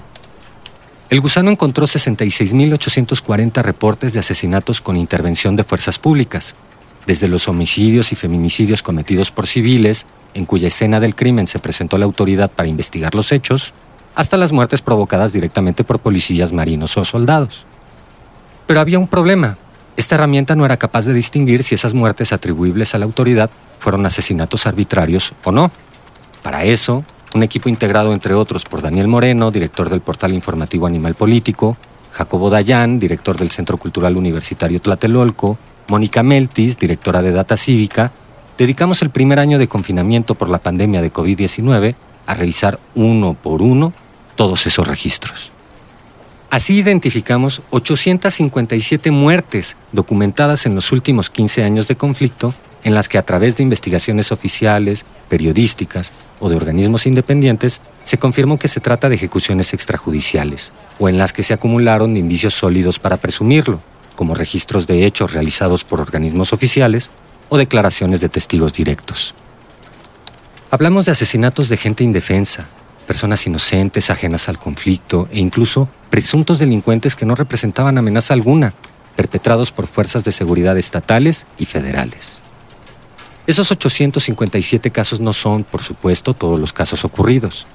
El 1.10 1.20
gusano 1.20 1.50
encontró 1.50 1.86
66.840 1.86 3.62
reportes 3.62 4.14
de 4.14 4.20
asesinatos 4.20 4.80
con 4.80 4.96
intervención 4.96 5.56
de 5.56 5.64
fuerzas 5.64 5.98
públicas, 5.98 6.54
desde 7.06 7.28
los 7.28 7.48
homicidios 7.48 8.12
y 8.12 8.16
feminicidios 8.16 8.82
cometidos 8.82 9.30
por 9.30 9.46
civiles, 9.46 10.06
en 10.32 10.46
cuya 10.46 10.68
escena 10.68 11.00
del 11.00 11.14
crimen 11.14 11.46
se 11.46 11.58
presentó 11.58 11.98
la 11.98 12.06
autoridad 12.06 12.50
para 12.50 12.70
investigar 12.70 13.14
los 13.14 13.32
hechos, 13.32 13.74
hasta 14.14 14.36
las 14.36 14.52
muertes 14.52 14.82
provocadas 14.82 15.32
directamente 15.32 15.84
por 15.84 16.00
policías 16.00 16.52
marinos 16.52 16.96
o 16.96 17.04
soldados. 17.04 17.64
Pero 18.66 18.80
había 18.80 18.98
un 18.98 19.08
problema. 19.08 19.58
Esta 19.96 20.14
herramienta 20.14 20.56
no 20.56 20.64
era 20.64 20.76
capaz 20.76 21.06
de 21.06 21.14
distinguir 21.14 21.62
si 21.62 21.74
esas 21.74 21.94
muertes 21.94 22.32
atribuibles 22.32 22.94
a 22.94 22.98
la 22.98 23.04
autoridad 23.04 23.50
fueron 23.78 24.06
asesinatos 24.06 24.66
arbitrarios 24.66 25.32
o 25.44 25.52
no. 25.52 25.70
Para 26.42 26.64
eso, 26.64 27.04
un 27.34 27.42
equipo 27.42 27.68
integrado 27.68 28.12
entre 28.12 28.34
otros 28.34 28.64
por 28.64 28.82
Daniel 28.82 29.08
Moreno, 29.08 29.50
director 29.50 29.90
del 29.90 30.00
portal 30.00 30.32
informativo 30.32 30.86
Animal 30.86 31.14
Político, 31.14 31.76
Jacobo 32.12 32.50
Dayan, 32.50 32.98
director 32.98 33.36
del 33.36 33.50
Centro 33.50 33.78
Cultural 33.78 34.16
Universitario 34.16 34.80
Tlatelolco, 34.80 35.58
Mónica 35.88 36.22
Meltis, 36.22 36.78
directora 36.78 37.22
de 37.22 37.32
Data 37.32 37.56
Cívica, 37.56 38.12
dedicamos 38.58 39.02
el 39.02 39.10
primer 39.10 39.40
año 39.40 39.58
de 39.58 39.68
confinamiento 39.68 40.34
por 40.34 40.48
la 40.48 40.58
pandemia 40.58 41.02
de 41.02 41.12
COVID-19 41.12 41.94
a 42.26 42.34
revisar 42.34 42.78
uno 42.94 43.34
por 43.34 43.62
uno 43.62 43.92
todos 44.34 44.66
esos 44.66 44.86
registros. 44.86 45.52
Así 46.50 46.76
identificamos 46.76 47.62
857 47.70 49.10
muertes 49.10 49.76
documentadas 49.92 50.66
en 50.66 50.74
los 50.74 50.92
últimos 50.92 51.30
15 51.30 51.64
años 51.64 51.88
de 51.88 51.96
conflicto 51.96 52.54
en 52.84 52.94
las 52.94 53.08
que 53.08 53.18
a 53.18 53.24
través 53.24 53.56
de 53.56 53.62
investigaciones 53.62 54.32
oficiales, 54.32 55.04
periodísticas 55.28 56.12
o 56.40 56.48
de 56.48 56.56
organismos 56.56 57.06
independientes 57.06 57.80
se 58.02 58.18
confirmó 58.18 58.58
que 58.58 58.68
se 58.68 58.80
trata 58.80 59.08
de 59.08 59.14
ejecuciones 59.14 59.72
extrajudiciales 59.72 60.72
o 60.98 61.08
en 61.08 61.16
las 61.16 61.32
que 61.32 61.42
se 61.42 61.54
acumularon 61.54 62.16
indicios 62.16 62.54
sólidos 62.54 62.98
para 62.98 63.16
presumirlo, 63.16 63.80
como 64.16 64.34
registros 64.34 64.86
de 64.86 65.06
hechos 65.06 65.32
realizados 65.32 65.84
por 65.84 66.00
organismos 66.00 66.52
oficiales 66.52 67.10
o 67.48 67.56
declaraciones 67.56 68.20
de 68.20 68.28
testigos 68.28 68.72
directos. 68.72 69.34
Hablamos 70.70 71.06
de 71.06 71.12
asesinatos 71.12 71.68
de 71.68 71.76
gente 71.76 72.02
indefensa, 72.04 72.68
personas 73.12 73.46
inocentes 73.46 74.08
ajenas 74.08 74.48
al 74.48 74.58
conflicto 74.58 75.28
e 75.30 75.38
incluso 75.38 75.90
presuntos 76.08 76.58
delincuentes 76.58 77.14
que 77.14 77.26
no 77.26 77.34
representaban 77.34 77.98
amenaza 77.98 78.32
alguna, 78.32 78.72
perpetrados 79.16 79.70
por 79.70 79.86
fuerzas 79.86 80.24
de 80.24 80.32
seguridad 80.32 80.78
estatales 80.78 81.46
y 81.58 81.66
federales. 81.66 82.40
Esos 83.46 83.70
857 83.70 84.90
casos 84.92 85.20
no 85.20 85.34
son, 85.34 85.64
por 85.64 85.82
supuesto, 85.82 86.32
todos 86.32 86.58
los 86.58 86.72
casos 86.72 87.04
ocurridos. 87.04 87.66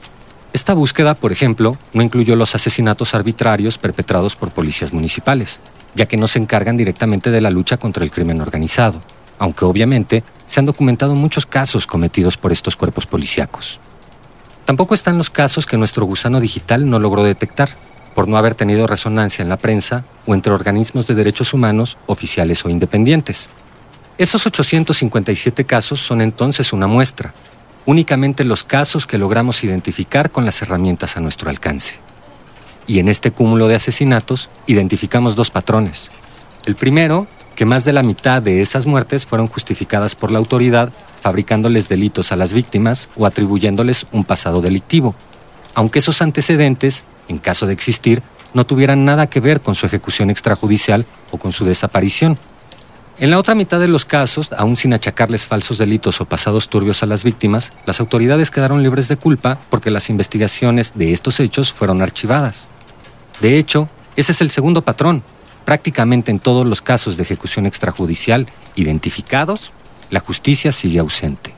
Esta 0.53 0.74
búsqueda, 0.74 1.13
por 1.13 1.32
ejemplo, 1.32 1.77
no 1.94 2.01
incluyó 2.01 2.36
los 2.36 2.56
asesinatos 2.56 3.13
arbitrarios 3.13 3.77
perpetrados 3.77 4.36
por 4.36 4.50
policías 4.50 4.91
municipales, 4.91 5.60
ya 5.94 6.08
que 6.08 6.17
no 6.17 6.27
se 6.27 6.39
encargan 6.39 6.77
directamente 6.77 7.29
de 7.29 7.41
la 7.41 7.51
lucha 7.51 7.77
contra 7.77 8.03
el 8.03 8.10
crimen 8.10 8.41
organizado, 8.41 9.03
aunque 9.38 9.65
obviamente 9.65 10.24
se 10.48 10.60
han 10.60 10.65
documentado 10.65 11.13
muchos 11.13 11.46
casos 11.46 11.86
cometidos 11.86 12.38
por 12.38 12.51
estos 12.51 12.75
cuerpos 12.75 13.06
policíacos. 13.06 13.79
Tampoco 14.68 14.94
están 14.96 15.18
los 15.18 15.30
casos 15.30 15.66
que 15.66 15.78
nuestro 15.78 16.06
gusano 16.06 16.42
digital 16.42 16.90
no 16.90 17.00
logró 17.00 17.24
detectar, 17.24 17.70
por 18.14 18.28
no 18.28 18.36
haber 18.36 18.54
tenido 18.54 18.86
resonancia 18.86 19.42
en 19.42 19.48
la 19.48 19.56
prensa 19.56 20.04
o 20.26 20.34
entre 20.34 20.52
organismos 20.52 21.08
de 21.08 21.16
derechos 21.16 21.54
humanos 21.54 21.98
oficiales 22.06 22.66
o 22.66 22.70
independientes. 22.70 23.48
Esos 24.18 24.46
857 24.46 25.64
casos 25.64 26.02
son 26.02 26.20
entonces 26.20 26.74
una 26.74 26.86
muestra, 26.86 27.34
únicamente 27.86 28.44
los 28.44 28.66
casos 28.66 29.08
que 29.08 29.18
logramos 29.18 29.64
identificar 29.64 30.32
con 30.32 30.44
las 30.44 30.62
herramientas 30.62 31.16
a 31.16 31.22
nuestro 31.22 31.50
alcance. 31.50 32.00
Y 32.88 33.00
en 33.00 33.08
este 33.08 33.32
cúmulo 33.32 33.70
de 33.70 33.76
asesinatos 33.76 34.50
identificamos 34.66 35.38
dos 35.38 35.50
patrones. 35.50 36.10
El 36.66 36.76
primero, 36.76 37.28
que 37.58 37.66
más 37.66 37.86
de 37.86 37.92
la 37.92 38.04
mitad 38.04 38.40
de 38.40 38.62
esas 38.62 38.86
muertes 38.86 39.26
fueron 39.26 39.48
justificadas 39.48 40.14
por 40.14 40.30
la 40.30 40.38
autoridad 40.38 40.94
fabricándoles 41.20 41.90
delitos 41.90 42.32
a 42.32 42.36
las 42.36 42.54
víctimas 42.54 43.10
o 43.16 43.26
atribuyéndoles 43.26 44.06
un 44.12 44.26
pasado 44.26 44.62
delictivo, 44.62 45.16
aunque 45.74 45.98
esos 45.98 46.22
antecedentes, 46.22 47.04
en 47.28 47.40
caso 47.40 47.66
de 47.66 47.74
existir, 47.74 48.22
no 48.54 48.68
tuvieran 48.68 49.06
nada 49.06 49.26
que 49.26 49.40
ver 49.40 49.62
con 49.62 49.74
su 49.74 49.88
ejecución 49.88 50.30
extrajudicial 50.30 51.08
o 51.32 51.40
con 51.40 51.52
su 51.52 51.66
desaparición. 51.66 52.38
En 53.18 53.32
la 53.32 53.40
otra 53.40 53.56
mitad 53.56 53.80
de 53.80 53.88
los 53.88 54.06
casos, 54.06 54.52
aún 54.56 54.76
sin 54.76 54.94
achacarles 54.94 55.48
falsos 55.48 55.80
delitos 55.80 56.22
o 56.22 56.26
pasados 56.26 56.70
turbios 56.70 57.02
a 57.02 57.08
las 57.08 57.24
víctimas, 57.24 57.74
las 57.88 58.00
autoridades 58.00 58.52
quedaron 58.52 58.84
libres 58.84 59.08
de 59.08 59.18
culpa 59.18 59.58
porque 59.72 59.90
las 59.90 60.12
investigaciones 60.12 60.94
de 60.94 61.12
estos 61.12 61.40
hechos 61.40 61.74
fueron 61.74 62.04
archivadas. 62.04 62.68
De 63.42 63.58
hecho, 63.58 63.90
ese 64.16 64.32
es 64.32 64.42
el 64.42 64.52
segundo 64.52 64.84
patrón. 64.84 65.24
Prácticamente 65.68 66.32
en 66.32 66.40
todos 66.40 66.66
los 66.66 66.82
casos 66.82 67.18
de 67.18 67.24
ejecución 67.24 67.66
extrajudicial 67.66 68.48
identificados, 68.78 69.74
la 70.10 70.22
justicia 70.22 70.72
sigue 70.72 71.00
ausente. 71.00 71.54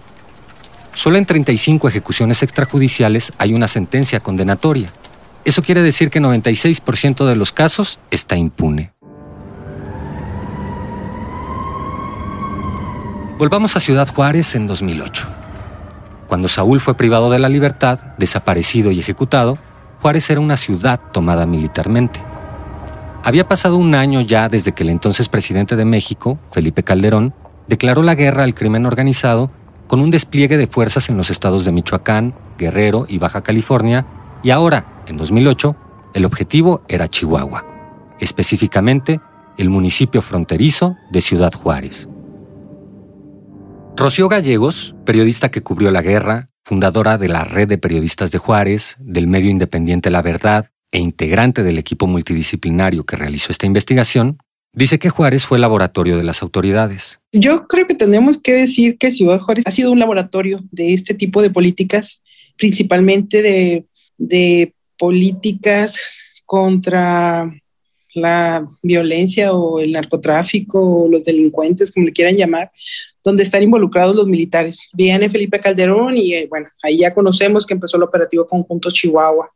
Solo 0.95 1.19
en 1.19 1.27
35 1.27 1.87
ejecuciones 1.87 2.41
extrajudiciales 2.41 3.33
hay 3.37 3.53
una 3.53 3.67
sentencia 3.67 4.19
condenatoria. 4.19 4.91
Eso 5.45 5.61
quiere 5.61 5.83
decir 5.83 6.09
que 6.09 6.19
96% 6.19 7.23
de 7.27 7.35
los 7.35 7.51
casos 7.51 7.99
está 8.09 8.35
impune. 8.35 8.93
Volvamos 13.37 13.75
a 13.75 13.79
Ciudad 13.79 14.07
Juárez 14.07 14.55
en 14.55 14.65
2008. 14.65 15.27
Cuando 16.25 16.47
Saúl 16.47 16.81
fue 16.81 16.97
privado 16.97 17.29
de 17.29 17.37
la 17.37 17.47
libertad, 17.47 17.99
desaparecido 18.17 18.89
y 18.89 18.99
ejecutado, 18.99 19.59
Juárez 20.01 20.31
era 20.31 20.39
una 20.39 20.57
ciudad 20.57 20.99
tomada 21.11 21.45
militarmente. 21.45 22.27
Había 23.23 23.47
pasado 23.47 23.75
un 23.75 23.95
año 23.95 24.21
ya 24.21 24.47
desde 24.47 24.71
que 24.71 24.83
el 24.83 24.89
entonces 24.89 25.27
presidente 25.27 25.75
de 25.75 25.83
México, 25.83 26.39
Felipe 26.51 26.83
Calderón, 26.83 27.33
declaró 27.67 28.01
la 28.01 28.15
guerra 28.15 28.43
al 28.43 28.53
crimen 28.53 28.85
organizado 28.85 29.51
con 29.87 29.99
un 29.99 30.09
despliegue 30.09 30.57
de 30.57 30.67
fuerzas 30.67 31.09
en 31.09 31.17
los 31.17 31.29
estados 31.29 31.65
de 31.65 31.71
Michoacán, 31.73 32.33
Guerrero 32.57 33.05
y 33.07 33.17
Baja 33.17 33.41
California, 33.41 34.05
y 34.41 34.51
ahora, 34.51 35.03
en 35.07 35.17
2008, 35.17 35.75
el 36.13 36.25
objetivo 36.25 36.81
era 36.87 37.09
Chihuahua, 37.09 37.65
específicamente 38.19 39.19
el 39.57 39.69
municipio 39.69 40.21
fronterizo 40.21 40.95
de 41.11 41.19
Ciudad 41.19 41.51
Juárez. 41.51 42.07
Rocío 43.97 44.29
Gallegos, 44.29 44.95
periodista 45.05 45.51
que 45.51 45.61
cubrió 45.61 45.91
la 45.91 46.01
guerra, 46.01 46.49
fundadora 46.63 47.17
de 47.17 47.27
la 47.27 47.43
Red 47.43 47.67
de 47.67 47.77
Periodistas 47.77 48.31
de 48.31 48.37
Juárez, 48.37 48.95
del 48.99 49.27
medio 49.27 49.49
independiente 49.49 50.09
La 50.09 50.21
Verdad 50.21 50.69
e 50.91 50.99
integrante 50.99 51.63
del 51.63 51.77
equipo 51.77 52.07
multidisciplinario 52.07 53.05
que 53.05 53.15
realizó 53.15 53.51
esta 53.51 53.65
investigación, 53.65 54.37
dice 54.73 54.99
que 54.99 55.09
Juárez 55.09 55.45
fue 55.45 55.59
laboratorio 55.59 56.17
de 56.17 56.23
las 56.23 56.41
autoridades. 56.41 57.19
Yo 57.31 57.67
creo 57.67 57.85
que 57.85 57.95
tenemos 57.95 58.37
que 58.37 58.53
decir 58.53 58.97
que 58.97 59.11
Ciudad 59.11 59.39
Juárez 59.39 59.65
ha 59.67 59.71
sido 59.71 59.91
un 59.91 59.99
laboratorio 59.99 60.59
de 60.71 60.93
este 60.93 61.13
tipo 61.13 61.41
de 61.41 61.49
políticas, 61.49 62.23
principalmente 62.57 63.41
de, 63.41 63.85
de 64.17 64.73
políticas 64.97 65.99
contra 66.45 67.51
la 68.13 68.65
violencia 68.81 69.53
o 69.53 69.79
el 69.79 69.91
narcotráfico 69.91 71.03
o 71.03 71.07
los 71.07 71.23
delincuentes, 71.23 71.91
como 71.91 72.07
le 72.07 72.11
quieran 72.11 72.35
llamar, 72.35 72.71
donde 73.23 73.43
están 73.43 73.63
involucrados 73.63 74.15
los 74.15 74.27
militares. 74.27 74.89
Viene 74.93 75.29
Felipe 75.29 75.59
Calderón 75.59 76.17
y 76.17 76.33
eh, 76.33 76.47
bueno, 76.49 76.67
ahí 76.81 76.99
ya 76.99 77.13
conocemos 77.13 77.65
que 77.65 77.73
empezó 77.73 77.97
el 77.97 78.03
operativo 78.03 78.45
conjunto 78.45 78.91
Chihuahua. 78.91 79.51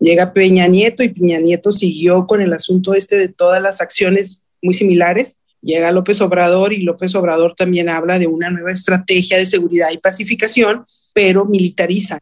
Llega 0.00 0.32
Peña 0.32 0.66
Nieto 0.66 1.02
y 1.02 1.08
Peña 1.08 1.38
Nieto 1.38 1.72
siguió 1.72 2.26
con 2.26 2.40
el 2.40 2.52
asunto 2.52 2.94
este 2.94 3.16
de 3.16 3.28
todas 3.28 3.62
las 3.62 3.80
acciones 3.80 4.42
muy 4.62 4.74
similares. 4.74 5.38
Llega 5.62 5.90
López 5.90 6.20
Obrador 6.20 6.72
y 6.72 6.82
López 6.82 7.14
Obrador 7.14 7.54
también 7.56 7.88
habla 7.88 8.18
de 8.18 8.26
una 8.26 8.50
nueva 8.50 8.70
estrategia 8.70 9.38
de 9.38 9.46
seguridad 9.46 9.88
y 9.92 9.98
pacificación, 9.98 10.84
pero 11.12 11.44
militariza. 11.44 12.18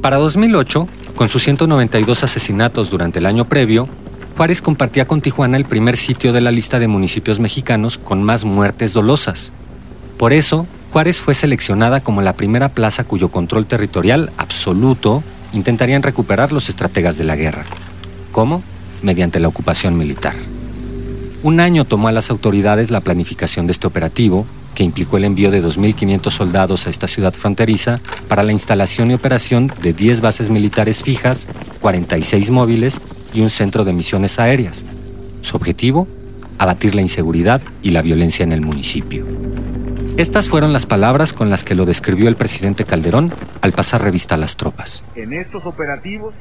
Para 0.00 0.16
2008, 0.16 0.86
con 1.14 1.28
sus 1.28 1.42
192 1.42 2.24
asesinatos 2.24 2.90
durante 2.90 3.18
el 3.18 3.26
año 3.26 3.48
previo, 3.48 3.88
Juárez 4.38 4.62
compartía 4.62 5.08
con 5.08 5.20
Tijuana 5.20 5.56
el 5.56 5.64
primer 5.64 5.96
sitio 5.96 6.32
de 6.32 6.40
la 6.40 6.52
lista 6.52 6.78
de 6.78 6.86
municipios 6.86 7.40
mexicanos 7.40 7.98
con 7.98 8.22
más 8.22 8.44
muertes 8.44 8.92
dolosas. 8.92 9.50
Por 10.16 10.32
eso, 10.32 10.68
Juárez 10.92 11.20
fue 11.20 11.34
seleccionada 11.34 12.02
como 12.04 12.22
la 12.22 12.34
primera 12.34 12.68
plaza 12.68 13.02
cuyo 13.02 13.32
control 13.32 13.66
territorial 13.66 14.30
absoluto 14.36 15.24
intentarían 15.52 16.04
recuperar 16.04 16.52
los 16.52 16.68
estrategas 16.68 17.18
de 17.18 17.24
la 17.24 17.34
guerra. 17.34 17.64
¿Cómo? 18.30 18.62
Mediante 19.02 19.40
la 19.40 19.48
ocupación 19.48 19.98
militar. 19.98 20.36
Un 21.42 21.58
año 21.58 21.84
tomó 21.84 22.06
a 22.06 22.12
las 22.12 22.30
autoridades 22.30 22.92
la 22.92 23.00
planificación 23.00 23.66
de 23.66 23.72
este 23.72 23.88
operativo, 23.88 24.46
que 24.76 24.84
implicó 24.84 25.16
el 25.16 25.24
envío 25.24 25.50
de 25.50 25.64
2.500 25.64 26.30
soldados 26.30 26.86
a 26.86 26.90
esta 26.90 27.08
ciudad 27.08 27.32
fronteriza 27.32 28.00
para 28.28 28.44
la 28.44 28.52
instalación 28.52 29.10
y 29.10 29.14
operación 29.14 29.72
de 29.82 29.92
10 29.92 30.20
bases 30.20 30.48
militares 30.48 31.02
fijas, 31.02 31.48
46 31.80 32.50
móviles 32.50 33.00
y 33.32 33.40
un 33.40 33.50
centro 33.50 33.84
de 33.84 33.92
misiones 33.92 34.38
aéreas. 34.38 34.84
Su 35.42 35.56
objetivo, 35.56 36.08
abatir 36.58 36.94
la 36.94 37.00
inseguridad 37.00 37.60
y 37.82 37.90
la 37.90 38.02
violencia 38.02 38.44
en 38.44 38.52
el 38.52 38.60
municipio. 38.60 39.24
Estas 40.18 40.48
fueron 40.48 40.72
las 40.72 40.86
palabras 40.86 41.32
con 41.32 41.48
las 41.48 41.62
que 41.62 41.76
lo 41.76 41.84
describió 41.84 42.28
el 42.28 42.36
presidente 42.36 42.84
Calderón 42.84 43.32
al 43.62 43.72
pasar 43.72 44.02
revista 44.02 44.34
a 44.34 44.38
las 44.38 44.56
tropas. 44.56 45.04
En 45.14 45.32
estos 45.32 45.64
operativos, 45.64 46.34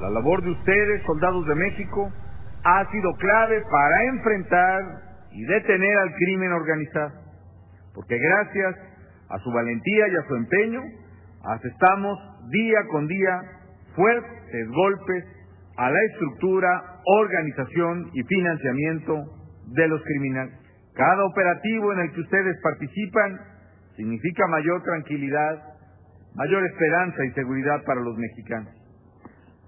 la 0.00 0.10
labor 0.10 0.42
de 0.42 0.50
ustedes, 0.50 1.02
soldados 1.06 1.46
de 1.46 1.54
México, 1.54 2.12
ha 2.62 2.90
sido 2.90 3.12
clave 3.14 3.62
para 3.70 4.04
enfrentar 4.04 4.82
y 5.32 5.42
detener 5.44 5.98
al 5.98 6.14
crimen 6.14 6.52
organizado, 6.52 7.12
porque 7.94 8.18
gracias 8.18 8.76
a 9.30 9.38
su 9.38 9.50
valentía 9.50 10.08
y 10.08 10.16
a 10.16 10.28
su 10.28 10.34
empeño, 10.34 10.80
asestamos 11.42 12.18
día 12.50 12.78
con 12.90 13.06
día 13.06 13.40
fuertes 13.94 14.68
golpes 14.68 15.24
a 15.80 15.88
la 15.88 16.02
estructura, 16.12 16.68
organización 17.06 18.10
y 18.12 18.22
financiamiento 18.24 19.16
de 19.72 19.88
los 19.88 20.02
criminales. 20.02 20.52
Cada 20.92 21.24
operativo 21.24 21.94
en 21.94 22.00
el 22.00 22.12
que 22.12 22.20
ustedes 22.20 22.56
participan 22.62 23.40
significa 23.96 24.46
mayor 24.48 24.82
tranquilidad, 24.82 25.56
mayor 26.34 26.66
esperanza 26.66 27.24
y 27.24 27.30
seguridad 27.32 27.82
para 27.86 28.02
los 28.02 28.14
mexicanos. 28.18 28.74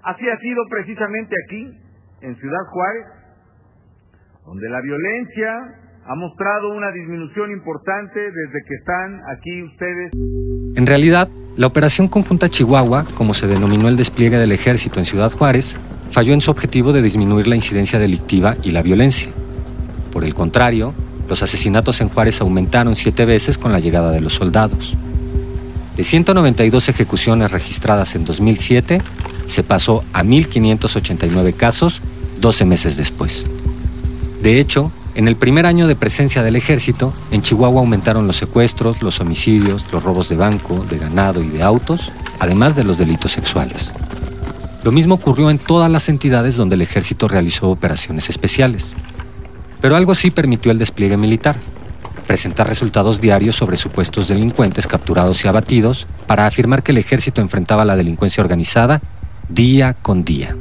Así 0.03 0.29
ha 0.29 0.37
sido 0.39 0.63
precisamente 0.69 1.35
aquí, 1.47 1.81
en 2.21 2.37
Ciudad 2.37 2.65
Juárez, 2.71 3.07
donde 4.45 4.69
la 4.69 4.83
violencia 4.83 5.51
ha 6.05 6.15
mostrado 6.15 6.75
una 6.75 6.91
disminución 6.93 7.53
importante 7.53 8.21
desde 8.21 8.59
que 8.69 8.75
están 8.75 9.21
aquí 9.35 9.63
ustedes. 9.63 10.11
En 10.77 10.87
realidad, 10.87 11.29
la 11.57 11.69
Operación 11.69 12.09
Conjunta 12.09 12.51
Chihuahua, 12.51 13.07
como 13.17 13.33
se 13.33 13.47
denominó 13.47 13.89
el 13.89 13.97
despliegue 13.97 14.37
del 14.37 14.53
ejército 14.53 14.99
en 14.99 15.07
Ciudad 15.07 15.31
Juárez, 15.31 15.79
falló 16.13 16.35
en 16.35 16.43
su 16.43 16.51
objetivo 16.51 16.93
de 16.93 17.03
disminuir 17.03 17.49
la 17.49 17.57
incidencia 17.57 17.99
delictiva 17.99 18.57
y 18.63 18.71
la 18.71 18.83
violencia. 18.83 19.31
Por 20.13 20.25
el 20.25 20.35
contrario, 20.35 20.93
los 21.29 21.43
asesinatos 21.43 22.03
en 22.03 22.11
Juárez 22.11 22.41
aumentaron 22.43 22.95
siete 22.95 23.25
veces 23.25 23.57
con 23.57 23.73
la 23.73 23.81
llegada 23.81 24.11
de 24.11 24.21
los 24.21 24.35
soldados. 24.35 24.95
De 25.97 26.05
192 26.05 26.91
ejecuciones 26.91 27.51
registradas 27.51 28.15
en 28.15 28.27
2007, 28.27 29.01
se 29.47 29.63
pasó 29.63 30.05
a 30.13 30.23
1.589 30.23 31.55
casos 31.55 32.03
12 32.41 32.65
meses 32.67 32.97
después. 32.99 33.45
De 34.43 34.61
hecho, 34.61 34.93
en 35.15 35.29
el 35.29 35.37
primer 35.37 35.65
año 35.65 35.87
de 35.87 35.97
presencia 35.97 36.43
del 36.43 36.57
ejército, 36.57 37.15
en 37.31 37.41
Chihuahua 37.41 37.81
aumentaron 37.81 38.27
los 38.27 38.37
secuestros, 38.37 39.01
los 39.01 39.21
homicidios, 39.21 39.87
los 39.93 40.03
robos 40.03 40.29
de 40.29 40.37
banco, 40.37 40.85
de 40.89 40.99
ganado 40.99 41.43
y 41.43 41.49
de 41.49 41.63
autos, 41.63 42.13
además 42.39 42.77
de 42.77 42.85
los 42.85 42.99
delitos 42.99 43.33
sexuales. 43.33 43.93
Lo 44.83 44.91
mismo 44.91 45.15
ocurrió 45.15 45.49
en 45.51 45.59
todas 45.59 45.91
las 45.91 46.09
entidades 46.09 46.57
donde 46.57 46.75
el 46.75 46.83
ejército 46.83 47.29
realizó 47.29 47.71
operaciones 47.71 48.29
especiales. 48.29 48.95
Pero 49.81 49.97
algo 49.97 50.15
sí 50.15 50.31
permitió 50.31 50.73
el 50.73 50.79
despliegue 50.79 51.17
militar, 51.17 51.57
presentar 52.27 52.69
resultados 52.69 53.21
diarios 53.21 53.55
sobre 53.55 53.77
supuestos 53.77 54.29
delincuentes 54.29 54.87
capturados 54.87 55.45
y 55.45 55.49
abatidos 55.49 56.07
para 56.27 56.47
afirmar 56.47 56.83
que 56.83 56.93
el 56.93 56.99
ejército 56.99 57.41
enfrentaba 57.41 57.85
la 57.85 57.97
delincuencia 57.97 58.43
organizada 58.43 59.01
día 59.49 59.95
con 59.95 60.25
día. 60.25 60.57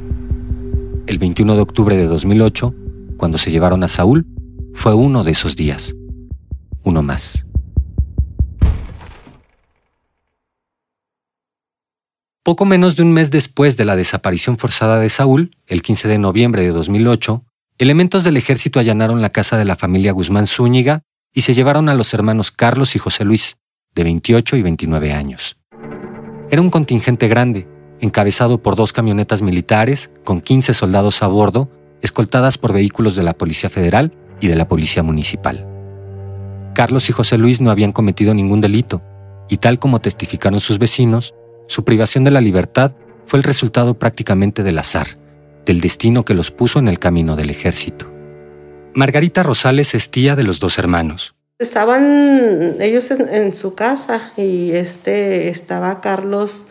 El 1.06 1.18
21 1.18 1.56
de 1.56 1.62
octubre 1.62 1.96
de 1.96 2.06
2008, 2.06 2.74
cuando 3.16 3.38
se 3.38 3.50
llevaron 3.50 3.82
a 3.82 3.88
Saúl 3.88 4.26
fue 4.72 4.94
uno 4.94 5.24
de 5.24 5.32
esos 5.32 5.56
días. 5.56 5.94
Uno 6.84 7.02
más. 7.02 7.44
Poco 12.44 12.64
menos 12.64 12.96
de 12.96 13.04
un 13.04 13.12
mes 13.12 13.30
después 13.30 13.76
de 13.76 13.84
la 13.84 13.94
desaparición 13.94 14.58
forzada 14.58 14.98
de 14.98 15.08
Saúl, 15.10 15.56
el 15.68 15.80
15 15.80 16.08
de 16.08 16.18
noviembre 16.18 16.62
de 16.62 16.72
2008, 16.72 17.44
elementos 17.78 18.24
del 18.24 18.36
ejército 18.36 18.80
allanaron 18.80 19.22
la 19.22 19.30
casa 19.30 19.56
de 19.56 19.64
la 19.64 19.76
familia 19.76 20.10
Guzmán 20.10 20.48
Zúñiga 20.48 21.02
y 21.32 21.42
se 21.42 21.54
llevaron 21.54 21.88
a 21.88 21.94
los 21.94 22.12
hermanos 22.14 22.50
Carlos 22.50 22.96
y 22.96 22.98
José 22.98 23.24
Luis, 23.24 23.58
de 23.94 24.02
28 24.02 24.56
y 24.56 24.62
29 24.62 25.12
años. 25.12 25.56
Era 26.50 26.60
un 26.60 26.70
contingente 26.70 27.28
grande, 27.28 27.68
encabezado 28.00 28.60
por 28.60 28.74
dos 28.74 28.92
camionetas 28.92 29.40
militares 29.40 30.10
con 30.24 30.40
15 30.40 30.74
soldados 30.74 31.22
a 31.22 31.28
bordo, 31.28 31.70
escoltadas 32.00 32.58
por 32.58 32.72
vehículos 32.72 33.14
de 33.14 33.22
la 33.22 33.34
Policía 33.34 33.70
Federal 33.70 34.16
y 34.40 34.48
de 34.48 34.56
la 34.56 34.66
Policía 34.66 35.04
Municipal. 35.04 35.64
Carlos 36.74 37.08
y 37.08 37.12
José 37.12 37.38
Luis 37.38 37.60
no 37.60 37.70
habían 37.70 37.92
cometido 37.92 38.34
ningún 38.34 38.60
delito, 38.60 39.00
y 39.48 39.58
tal 39.58 39.78
como 39.78 40.00
testificaron 40.00 40.58
sus 40.58 40.80
vecinos, 40.80 41.34
su 41.66 41.84
privación 41.84 42.24
de 42.24 42.30
la 42.30 42.40
libertad 42.40 42.92
fue 43.24 43.38
el 43.38 43.44
resultado 43.44 43.94
prácticamente 43.94 44.62
del 44.62 44.78
azar, 44.78 45.06
del 45.64 45.80
destino 45.80 46.24
que 46.24 46.34
los 46.34 46.50
puso 46.50 46.78
en 46.78 46.88
el 46.88 46.98
camino 46.98 47.36
del 47.36 47.50
ejército. 47.50 48.10
Margarita 48.94 49.42
Rosales 49.42 49.94
es 49.94 50.10
tía 50.10 50.36
de 50.36 50.42
los 50.42 50.60
dos 50.60 50.78
hermanos. 50.78 51.34
Estaban 51.58 52.76
ellos 52.80 53.10
en, 53.10 53.54
su 53.56 53.74
casa 53.74 54.32
y 54.36 54.72
este 54.72 55.48
estaba 55.48 56.00
Carlos, 56.00 56.64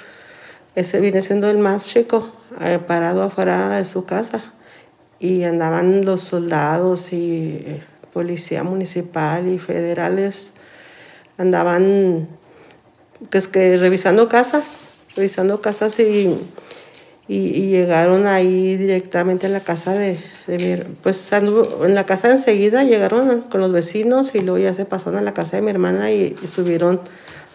ese 0.75 0.99
viene 0.99 1.21
siendo 1.21 1.49
el 1.49 1.59
más 1.59 1.85
chico, 1.87 2.29
eh, 2.59 2.79
parado 2.85 3.23
afuera 3.23 3.69
de 3.69 3.85
su 3.85 4.05
casa 4.05 4.53
y 5.19 5.43
andaban 5.43 6.03
los 6.03 6.21
soldados 6.21 7.13
y 7.13 7.63
eh, 7.65 7.81
policía 8.11 8.63
municipal 8.63 9.47
y 9.47 9.59
federales 9.59 10.51
andaban 11.37 12.27
pues 13.29 13.47
que 13.47 13.77
revisando 13.77 14.27
casas 14.29 14.63
revisando 15.15 15.61
casas 15.61 15.99
y, 15.99 16.37
y, 17.27 17.69
llegaron 17.69 18.27
ahí 18.27 18.77
directamente 18.77 19.47
a 19.47 19.49
la 19.49 19.59
casa 19.59 19.93
de, 19.93 20.19
de 20.47 20.57
mi 20.57 20.95
pues 21.03 21.31
en 21.31 21.95
la 21.95 22.05
casa 22.05 22.31
enseguida 22.31 22.83
llegaron 22.83 23.41
con 23.41 23.61
los 23.61 23.71
vecinos 23.71 24.35
y 24.35 24.39
luego 24.39 24.57
ya 24.57 24.73
se 24.73 24.85
pasaron 24.85 25.19
a 25.19 25.21
la 25.21 25.33
casa 25.33 25.57
de 25.57 25.61
mi 25.61 25.69
hermana 25.69 26.11
y, 26.11 26.35
subieron 26.47 27.01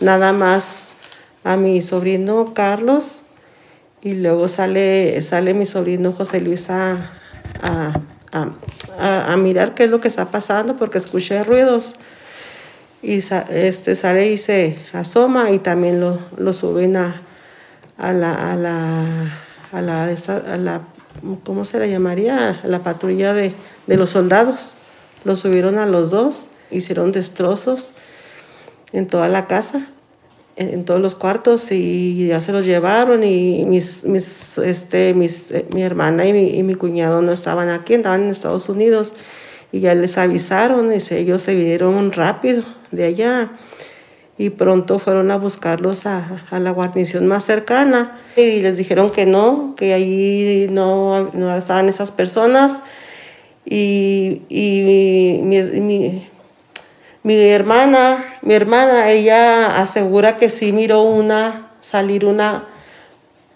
nada 0.01 0.33
más 0.33 0.85
a 1.45 1.57
mi 1.57 1.83
sobrino 1.83 2.53
Carlos 2.55 3.21
y 4.03 4.15
luego 4.15 4.49
sale, 4.49 5.21
sale 5.23 5.55
mi 5.55 5.67
sobrino 5.67 6.13
José 6.13 6.41
Luis 6.41 6.69
a, 6.71 7.13
a, 7.63 7.93
a, 8.99 9.37
mirar 9.37 9.75
qué 9.75 9.85
es 9.85 9.91
lo 9.91 10.01
que 10.01 10.09
está 10.09 10.27
pasando 10.27 10.77
porque 10.77 10.99
escuché 10.99 11.43
ruidos 11.45 11.97
y 13.03 13.23
este 13.51 13.95
sale 13.95 14.33
y 14.33 14.39
se 14.39 14.79
asoma 14.93 15.51
y 15.51 15.59
también 15.59 16.01
lo, 16.01 16.19
lo 16.37 16.53
suben 16.53 16.97
a, 16.97 17.21
a 17.99 18.13
la, 18.13 18.53
a 18.53 18.57
la, 18.57 19.39
a 19.73 19.81
la, 19.81 20.05
a 20.05 20.57
la 20.57 20.81
¿cómo 21.45 21.65
se 21.65 21.79
le 21.79 21.91
llamaría? 21.91 22.61
A 22.63 22.67
la 22.67 22.81
patrulla 22.81 23.35
de, 23.35 23.53
de 23.87 23.97
los 23.97 24.11
soldados. 24.11 24.71
Los 25.25 25.41
subieron 25.41 25.79
a 25.79 25.87
los 25.87 26.11
dos, 26.11 26.43
hicieron 26.71 27.13
destrozos 27.13 27.91
en 28.93 29.07
toda 29.07 29.29
la 29.29 29.47
casa, 29.47 29.89
en, 30.57 30.85
todos 30.85 31.01
los 31.01 31.15
cuartos 31.15 31.71
y 31.71 32.29
ya 32.29 32.41
se 32.41 32.53
los 32.53 32.65
llevaron 32.65 33.25
y 33.25 33.65
mis, 33.67 34.05
mis, 34.05 34.57
este, 34.59 35.13
mis, 35.15 35.51
eh, 35.51 35.67
mi 35.73 35.83
hermana 35.83 36.27
y 36.27 36.33
mi, 36.33 36.57
y 36.57 36.63
mi, 36.63 36.75
cuñado 36.75 37.23
no 37.23 37.33
estaban 37.33 37.69
aquí, 37.69 37.95
estaban 37.95 38.25
en 38.25 38.31
Estados 38.31 38.69
Unidos 38.69 39.13
y 39.71 39.81
ya 39.81 39.95
les 39.95 40.17
avisaron 40.17 40.93
y 40.93 41.15
ellos 41.15 41.43
se 41.43 41.55
vinieron 41.55 42.13
rápido 42.13 42.65
de 42.91 43.05
allá. 43.05 43.51
Y 44.39 44.51
pronto 44.51 44.99
fueron 44.99 45.31
a 45.31 45.39
buscarlos 45.39 46.05
a, 46.05 46.45
la 46.51 46.71
guarnición 46.71 47.27
más 47.27 47.45
cercana. 47.45 48.19
Y 48.37 48.61
les 48.61 48.77
dijeron 48.77 49.11
que 49.11 49.25
no, 49.25 49.75
que 49.77 49.95
ahí 49.95 50.69
no, 50.71 51.31
no 51.33 51.57
estaban 51.57 51.89
esas 51.89 52.13
personas. 52.13 52.81
Y, 53.65 54.43
y 54.49 55.41
mi, 55.43 55.63
mi, 55.81 56.29
mi, 57.23 57.35
hermana, 57.49 58.39
mi 58.43 58.55
hermana, 58.55 59.11
ella 59.11 59.81
asegura 59.81 60.37
que 60.37 60.51
sí 60.51 60.73
miró 60.73 61.03
una, 61.03 61.69
salir 61.81 62.27
una, 62.27 62.65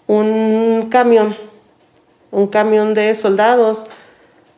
un 0.07 0.87
camión, 0.89 1.37
un 2.31 2.47
camión 2.47 2.93
de 2.93 3.13
soldados 3.15 3.85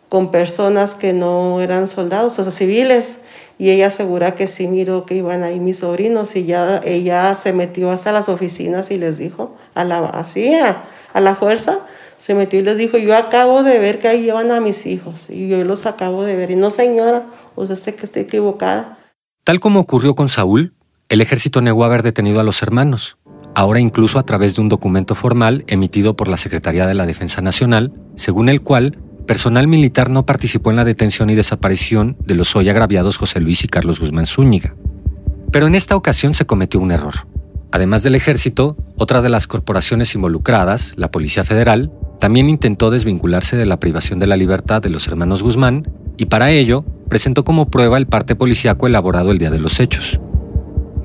con 0.09 0.31
personas 0.31 0.95
que 0.95 1.11
no 1.11 1.59
eran 1.59 1.87
soldados, 1.87 2.39
o 2.39 2.43
sea, 2.43 2.51
civiles 2.51 3.17
y 3.57 3.69
ella 3.69 3.87
asegura 3.87 4.35
que 4.35 4.47
sí 4.47 4.67
miró 4.67 5.05
que 5.05 5.15
iban 5.15 5.43
ahí 5.43 5.59
mis 5.59 5.77
sobrinos 5.77 6.35
y 6.35 6.45
ya 6.45 6.81
ella 6.83 7.35
se 7.35 7.53
metió 7.53 7.91
hasta 7.91 8.11
las 8.11 8.29
oficinas 8.29 8.91
y 8.91 8.97
les 8.97 9.17
dijo, 9.17 9.55
a 9.75 9.83
la, 9.83 9.99
así, 9.99 10.53
a, 10.53 11.19
la 11.19 11.35
fuerza, 11.35 11.79
se 12.17 12.33
metió 12.33 12.59
y 12.59 12.63
les 12.63 12.77
dijo, 12.77 12.97
yo 12.97 13.15
acabo 13.15 13.63
de 13.63 13.79
ver 13.79 13.99
que 13.99 14.07
ahí 14.07 14.23
llevan 14.23 14.51
a 14.51 14.59
mis 14.59 14.85
hijos 14.85 15.27
y 15.29 15.49
yo 15.49 15.63
los 15.63 15.85
acabo 15.85 16.23
de 16.23 16.35
ver. 16.35 16.51
Y 16.51 16.55
no 16.55 16.71
señora, 16.71 17.23
usted 17.55 17.75
sé 17.75 17.95
que 17.95 18.05
estoy 18.05 18.23
equivocada. 18.23 18.97
Tal 19.43 19.59
como 19.59 19.81
ocurrió 19.81 20.15
con 20.15 20.29
Saúl, 20.29 20.73
el 21.09 21.21
ejército 21.21 21.61
negó 21.61 21.83
haber 21.83 22.01
detenido 22.01 22.39
a 22.39 22.43
los 22.43 22.63
hermanos, 22.63 23.17
ahora 23.55 23.79
incluso 23.79 24.17
a 24.17 24.23
través 24.23 24.55
de 24.55 24.61
un 24.61 24.69
documento 24.69 25.15
formal 25.15 25.63
emitido 25.67 26.15
por 26.15 26.27
la 26.27 26.37
Secretaría 26.37 26.87
de 26.87 26.93
la 26.93 27.05
Defensa 27.05 27.41
Nacional, 27.41 27.91
según 28.15 28.49
el 28.49 28.61
cual 28.61 28.97
personal 29.25 29.67
militar 29.67 30.09
no 30.09 30.25
participó 30.25 30.69
en 30.69 30.77
la 30.77 30.85
detención 30.85 31.29
y 31.29 31.35
desaparición 31.35 32.17
de 32.19 32.35
los 32.35 32.55
hoy 32.55 32.69
agraviados 32.69 33.17
José 33.17 33.39
Luis 33.39 33.63
y 33.63 33.67
Carlos 33.67 33.99
Guzmán 33.99 34.25
Zúñiga. 34.25 34.75
Pero 35.51 35.67
en 35.67 35.75
esta 35.75 35.95
ocasión 35.95 36.33
se 36.33 36.45
cometió 36.45 36.79
un 36.79 36.91
error. 36.91 37.27
Además 37.71 38.03
del 38.03 38.15
ejército, 38.15 38.77
otra 38.97 39.21
de 39.21 39.29
las 39.29 39.47
corporaciones 39.47 40.13
involucradas, 40.15 40.93
la 40.95 41.11
Policía 41.11 41.43
Federal, 41.43 41.91
también 42.19 42.47
intentó 42.49 42.91
desvincularse 42.91 43.57
de 43.57 43.65
la 43.65 43.79
privación 43.79 44.19
de 44.19 44.27
la 44.27 44.37
libertad 44.37 44.81
de 44.81 44.89
los 44.89 45.07
hermanos 45.07 45.41
Guzmán 45.41 45.91
y 46.17 46.27
para 46.27 46.51
ello 46.51 46.85
presentó 47.09 47.43
como 47.43 47.69
prueba 47.69 47.97
el 47.97 48.07
parte 48.07 48.35
policíaco 48.35 48.87
elaborado 48.87 49.31
el 49.31 49.39
día 49.39 49.49
de 49.49 49.59
los 49.59 49.79
hechos. 49.79 50.19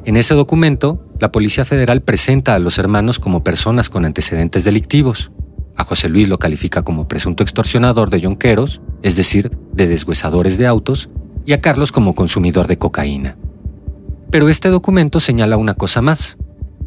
En 0.04 0.16
ese 0.16 0.34
documento, 0.34 1.04
la 1.20 1.32
Policía 1.32 1.64
Federal 1.64 2.02
presenta 2.02 2.54
a 2.54 2.58
los 2.58 2.78
hermanos 2.78 3.18
como 3.18 3.42
personas 3.42 3.88
con 3.88 4.04
antecedentes 4.04 4.64
delictivos, 4.64 5.30
a 5.78 5.84
José 5.84 6.08
Luis 6.08 6.28
lo 6.28 6.38
califica 6.38 6.82
como 6.82 7.06
presunto 7.06 7.44
extorsionador 7.44 8.10
de 8.10 8.20
yonqueros, 8.20 8.82
es 9.02 9.14
decir, 9.14 9.56
de 9.72 9.86
deshuesadores 9.86 10.58
de 10.58 10.66
autos, 10.66 11.08
y 11.46 11.52
a 11.52 11.60
Carlos 11.60 11.92
como 11.92 12.16
consumidor 12.16 12.66
de 12.66 12.78
cocaína. 12.78 13.36
Pero 14.30 14.48
este 14.48 14.70
documento 14.70 15.20
señala 15.20 15.56
una 15.56 15.74
cosa 15.74 16.02
más, 16.02 16.36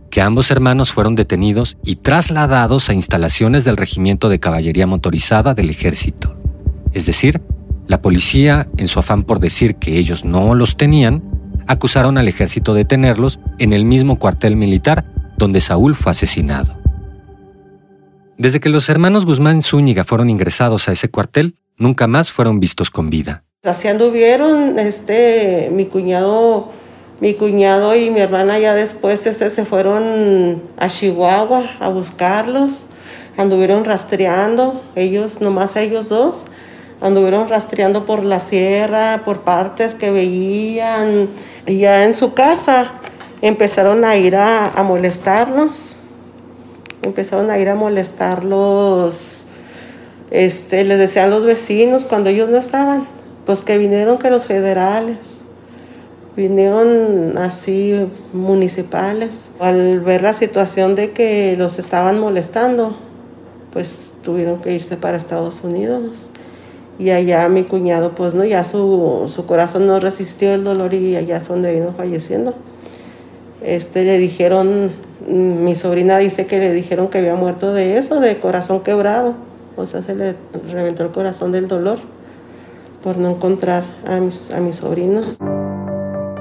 que 0.10 0.21
ambos 0.21 0.51
hermanos 0.51 0.91
fueron 0.91 1.15
detenidos 1.15 1.77
y 1.86 1.95
trasladados 1.95 2.89
a 2.89 2.93
instalaciones 2.93 3.63
del 3.63 3.77
Regimiento 3.77 4.27
de 4.27 4.41
Caballería 4.41 4.86
Motorizada 4.86 5.54
del 5.54 5.69
Ejército. 5.69 6.38
Es 6.91 7.06
decir, 7.06 7.41
la 7.88 8.01
policía, 8.01 8.67
en 8.77 8.89
su 8.89 8.99
afán 8.99 9.23
por 9.23 9.39
decir 9.39 9.75
que 9.75 9.97
ellos 9.97 10.25
no 10.25 10.54
los 10.54 10.75
tenían, 10.75 11.23
acusaron 11.65 12.17
al 12.17 12.27
ejército 12.27 12.73
de 12.73 12.84
tenerlos 12.84 13.39
en 13.58 13.71
el 13.71 13.86
mismo 13.86 14.19
cuartel 14.19 14.58
militar 14.58 15.06
donde 15.38 15.62
Saúl 15.62 15.95
fue 15.95 16.12
asesinado. 16.12 16.81
Desde 18.41 18.60
que 18.60 18.69
los 18.69 18.89
hermanos 18.89 19.27
Guzmán 19.27 19.62
Zúñiga 19.62 20.04
fueron 20.04 20.32
ingresados 20.32 20.89
a 20.89 20.93
ese 20.93 21.12
cuartel, 21.12 21.58
nunca 21.77 22.08
más 22.08 22.32
fueron 22.32 22.60
vistos 22.60 22.89
con 22.89 23.12
vida. 23.12 23.43
Así 23.63 23.88
anduvieron, 23.88 24.80
este, 24.80 25.69
mi 25.71 25.86
cuñado, 25.86 26.71
mi 27.19 27.36
cuñado 27.36 27.95
y 27.95 28.10
mi 28.10 28.19
hermana 28.19 28.58
ya 28.58 28.73
después 28.73 29.27
este, 29.27 29.47
se 29.51 29.63
fueron 29.63 30.60
a 30.75 30.89
Chihuahua 30.89 31.69
a 31.80 31.89
buscarlos, 31.89 32.86
anduvieron 33.38 33.86
rastreando, 33.86 34.82
ellos, 34.95 35.39
nomás 35.39 35.75
ellos 35.75 36.10
dos, 36.10 36.41
anduvieron 36.99 37.47
rastreando 37.47 38.08
por 38.08 38.23
la 38.23 38.39
sierra, 38.39 39.21
por 39.23 39.41
partes 39.41 39.93
que 39.93 40.10
veían, 40.10 41.30
y 41.67 41.77
ya 41.77 42.06
en 42.06 42.15
su 42.15 42.34
casa 42.34 42.91
empezaron 43.43 44.04
a 44.04 44.15
ir 44.15 44.36
a, 44.36 44.65
a 44.65 44.82
molestarnos 44.82 45.90
empezaron 47.03 47.49
a 47.49 47.57
ir 47.59 47.69
a 47.69 47.75
molestarlos, 47.75 49.43
este, 50.31 50.83
les 50.83 50.97
decían 50.97 51.29
los 51.29 51.45
vecinos 51.45 52.05
cuando 52.05 52.29
ellos 52.29 52.49
no 52.49 52.57
estaban, 52.57 53.05
pues 53.45 53.61
que 53.61 53.77
vinieron 53.77 54.17
que 54.17 54.29
los 54.29 54.47
federales, 54.47 55.17
vinieron 56.35 57.37
así 57.37 58.07
municipales. 58.33 59.31
Al 59.59 59.99
ver 59.99 60.21
la 60.21 60.33
situación 60.33 60.95
de 60.95 61.11
que 61.11 61.55
los 61.57 61.79
estaban 61.79 62.19
molestando, 62.19 62.95
pues 63.73 64.11
tuvieron 64.23 64.61
que 64.61 64.73
irse 64.73 64.97
para 64.97 65.17
Estados 65.17 65.61
Unidos. 65.63 66.11
Y 66.99 67.09
allá 67.09 67.47
mi 67.49 67.63
cuñado, 67.63 68.11
pues 68.11 68.33
no, 68.33 68.45
ya 68.45 68.63
su, 68.63 69.25
su 69.27 69.45
corazón 69.45 69.87
no 69.87 69.99
resistió 69.99 70.53
el 70.53 70.63
dolor 70.63 70.93
y 70.93 71.15
allá 71.15 71.41
fue 71.41 71.55
donde 71.55 71.73
vino 71.73 71.93
falleciendo. 71.93 72.53
Este, 73.63 74.03
le 74.03 74.17
dijeron 74.17 74.91
mi 75.27 75.75
sobrina 75.75 76.17
dice 76.17 76.45
que 76.45 76.57
le 76.60 76.73
dijeron 76.73 77.10
que 77.10 77.19
había 77.19 77.36
muerto 77.36 77.73
de 77.73 77.97
eso, 77.97 78.19
de 78.19 78.39
corazón 78.39 78.81
quebrado. 78.81 79.36
O 79.75 79.86
sea, 79.86 80.01
se 80.01 80.15
le 80.15 80.36
reventó 80.71 81.03
el 81.03 81.12
corazón 81.12 81.51
del 81.51 81.67
dolor. 81.67 81.99
por 83.03 83.17
no 83.17 83.31
encontrar 83.31 83.84
a 84.05 84.19
mis, 84.19 84.51
a 84.51 84.73
sobrinos. 84.73 85.25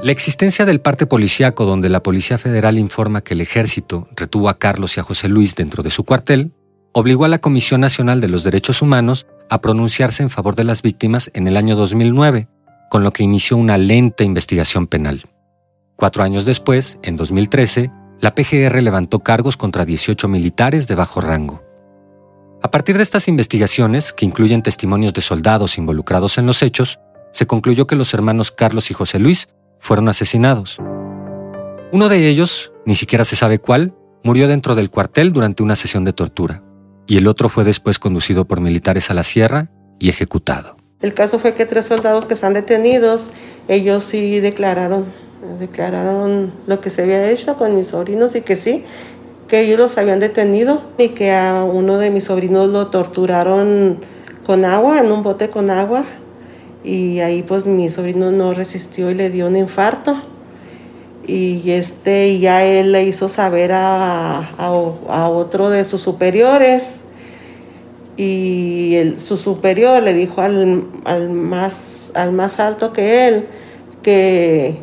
La 0.02 0.12
existencia 0.12 0.66
del 0.66 0.80
parte 0.82 1.06
policíaco 1.06 1.64
donde 1.64 1.88
la 1.88 2.02
Policía 2.02 2.36
Federal 2.36 2.78
informa 2.78 3.22
que 3.22 3.32
el 3.32 3.40
ejército 3.40 4.08
retuvo 4.14 4.50
a 4.50 4.58
Carlos 4.58 4.96
y 4.96 5.00
a 5.00 5.02
José 5.02 5.28
Luis 5.28 5.54
dentro 5.54 5.82
de 5.82 5.90
su 5.90 6.04
cuartel 6.04 6.52
obligó 6.92 7.24
a 7.24 7.28
la 7.28 7.38
Comisión 7.38 7.80
Nacional 7.80 8.20
de 8.20 8.28
los 8.28 8.44
Derechos 8.44 8.82
Humanos 8.82 9.26
a 9.48 9.60
pronunciarse 9.60 10.22
en 10.22 10.30
favor 10.30 10.54
de 10.54 10.64
las 10.64 10.82
víctimas 10.82 11.30
en 11.34 11.48
el 11.48 11.56
año 11.56 11.76
2009, 11.76 12.48
con 12.90 13.04
lo 13.04 13.12
que 13.12 13.22
inició 13.22 13.56
una 13.56 13.78
lenta 13.78 14.24
investigación 14.24 14.86
penal. 14.86 15.24
Cuatro 15.96 16.22
años 16.22 16.44
después, 16.44 16.98
en 17.02 17.16
2013, 17.16 17.90
la 18.20 18.34
PGR 18.34 18.82
levantó 18.82 19.20
cargos 19.20 19.56
contra 19.56 19.84
18 19.84 20.28
militares 20.28 20.86
de 20.86 20.94
bajo 20.94 21.20
rango. 21.20 21.62
A 22.62 22.70
partir 22.70 22.96
de 22.96 23.02
estas 23.02 23.28
investigaciones, 23.28 24.12
que 24.12 24.26
incluyen 24.26 24.62
testimonios 24.62 25.14
de 25.14 25.22
soldados 25.22 25.78
involucrados 25.78 26.36
en 26.36 26.46
los 26.46 26.62
hechos, 26.62 27.00
se 27.32 27.46
concluyó 27.46 27.86
que 27.86 27.96
los 27.96 28.12
hermanos 28.12 28.50
Carlos 28.50 28.90
y 28.90 28.94
José 28.94 29.18
Luis 29.18 29.48
fueron 29.78 30.08
asesinados. 30.08 30.78
Uno 31.92 32.08
de 32.10 32.28
ellos, 32.28 32.72
ni 32.84 32.94
siquiera 32.94 33.24
se 33.24 33.36
sabe 33.36 33.58
cuál, 33.58 33.94
murió 34.22 34.46
dentro 34.48 34.74
del 34.74 34.90
cuartel 34.90 35.32
durante 35.32 35.62
una 35.62 35.76
sesión 35.76 36.04
de 36.04 36.12
tortura, 36.12 36.62
y 37.06 37.16
el 37.16 37.26
otro 37.26 37.48
fue 37.48 37.64
después 37.64 37.98
conducido 37.98 38.46
por 38.46 38.60
militares 38.60 39.10
a 39.10 39.14
la 39.14 39.22
sierra 39.22 39.70
y 39.98 40.10
ejecutado. 40.10 40.76
El 41.00 41.14
caso 41.14 41.38
fue 41.38 41.54
que 41.54 41.64
tres 41.64 41.86
soldados 41.86 42.26
que 42.26 42.34
están 42.34 42.52
detenidos, 42.52 43.28
ellos 43.68 44.04
sí 44.04 44.40
declararon, 44.40 45.06
declararon 45.58 46.52
lo 46.66 46.80
que 46.80 46.90
se 46.90 47.02
había 47.02 47.30
hecho 47.30 47.56
con 47.56 47.76
mis 47.76 47.88
sobrinos 47.88 48.34
y 48.34 48.42
que 48.42 48.56
sí, 48.56 48.84
que 49.48 49.60
ellos 49.60 49.78
los 49.78 49.98
habían 49.98 50.20
detenido 50.20 50.82
y 50.98 51.08
que 51.08 51.32
a 51.32 51.64
uno 51.64 51.98
de 51.98 52.10
mis 52.10 52.24
sobrinos 52.24 52.68
lo 52.68 52.88
torturaron 52.88 53.98
con 54.46 54.64
agua, 54.64 55.00
en 55.00 55.10
un 55.10 55.22
bote 55.22 55.50
con 55.50 55.70
agua, 55.70 56.04
y 56.84 57.20
ahí 57.20 57.42
pues 57.42 57.66
mi 57.66 57.90
sobrino 57.90 58.30
no 58.30 58.52
resistió 58.54 59.10
y 59.10 59.14
le 59.14 59.30
dio 59.30 59.46
un 59.46 59.56
infarto. 59.56 60.16
Y 61.26 61.70
este 61.70 62.38
ya 62.38 62.64
él 62.64 62.92
le 62.92 63.04
hizo 63.04 63.28
saber 63.28 63.72
a, 63.72 64.50
a 64.56 65.28
otro 65.28 65.70
de 65.70 65.84
sus 65.84 66.00
superiores. 66.00 67.00
Y 68.16 68.94
el, 68.96 69.20
su 69.20 69.36
superior 69.36 70.02
le 70.02 70.14
dijo 70.14 70.40
al, 70.40 70.84
al, 71.04 71.30
más, 71.30 72.10
al 72.14 72.32
más 72.32 72.58
alto 72.58 72.92
que 72.92 73.28
él 73.28 73.46
que, 74.02 74.76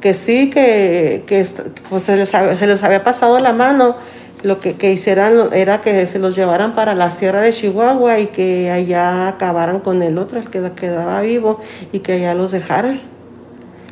que 0.00 0.14
sí, 0.14 0.50
que, 0.50 1.24
que 1.26 1.46
pues 1.88 2.04
se, 2.04 2.16
les, 2.16 2.30
se 2.30 2.66
les 2.66 2.82
había 2.82 3.04
pasado 3.04 3.38
la 3.38 3.52
mano. 3.52 3.96
Lo 4.42 4.58
que, 4.58 4.72
que, 4.72 4.90
hicieran 4.90 5.52
era 5.52 5.82
que 5.82 6.06
se 6.06 6.18
los 6.18 6.34
llevaran 6.34 6.74
para 6.74 6.94
la 6.94 7.10
sierra 7.10 7.42
de 7.42 7.52
Chihuahua 7.52 8.20
y 8.20 8.28
que 8.28 8.70
allá 8.70 9.28
acabaran 9.28 9.80
con 9.80 10.02
el 10.02 10.16
otro, 10.16 10.38
el 10.38 10.48
que 10.48 10.62
quedaba 10.72 11.20
vivo, 11.20 11.60
y 11.92 12.00
que 12.00 12.14
allá 12.14 12.34
los 12.34 12.50
dejaran. 12.50 13.02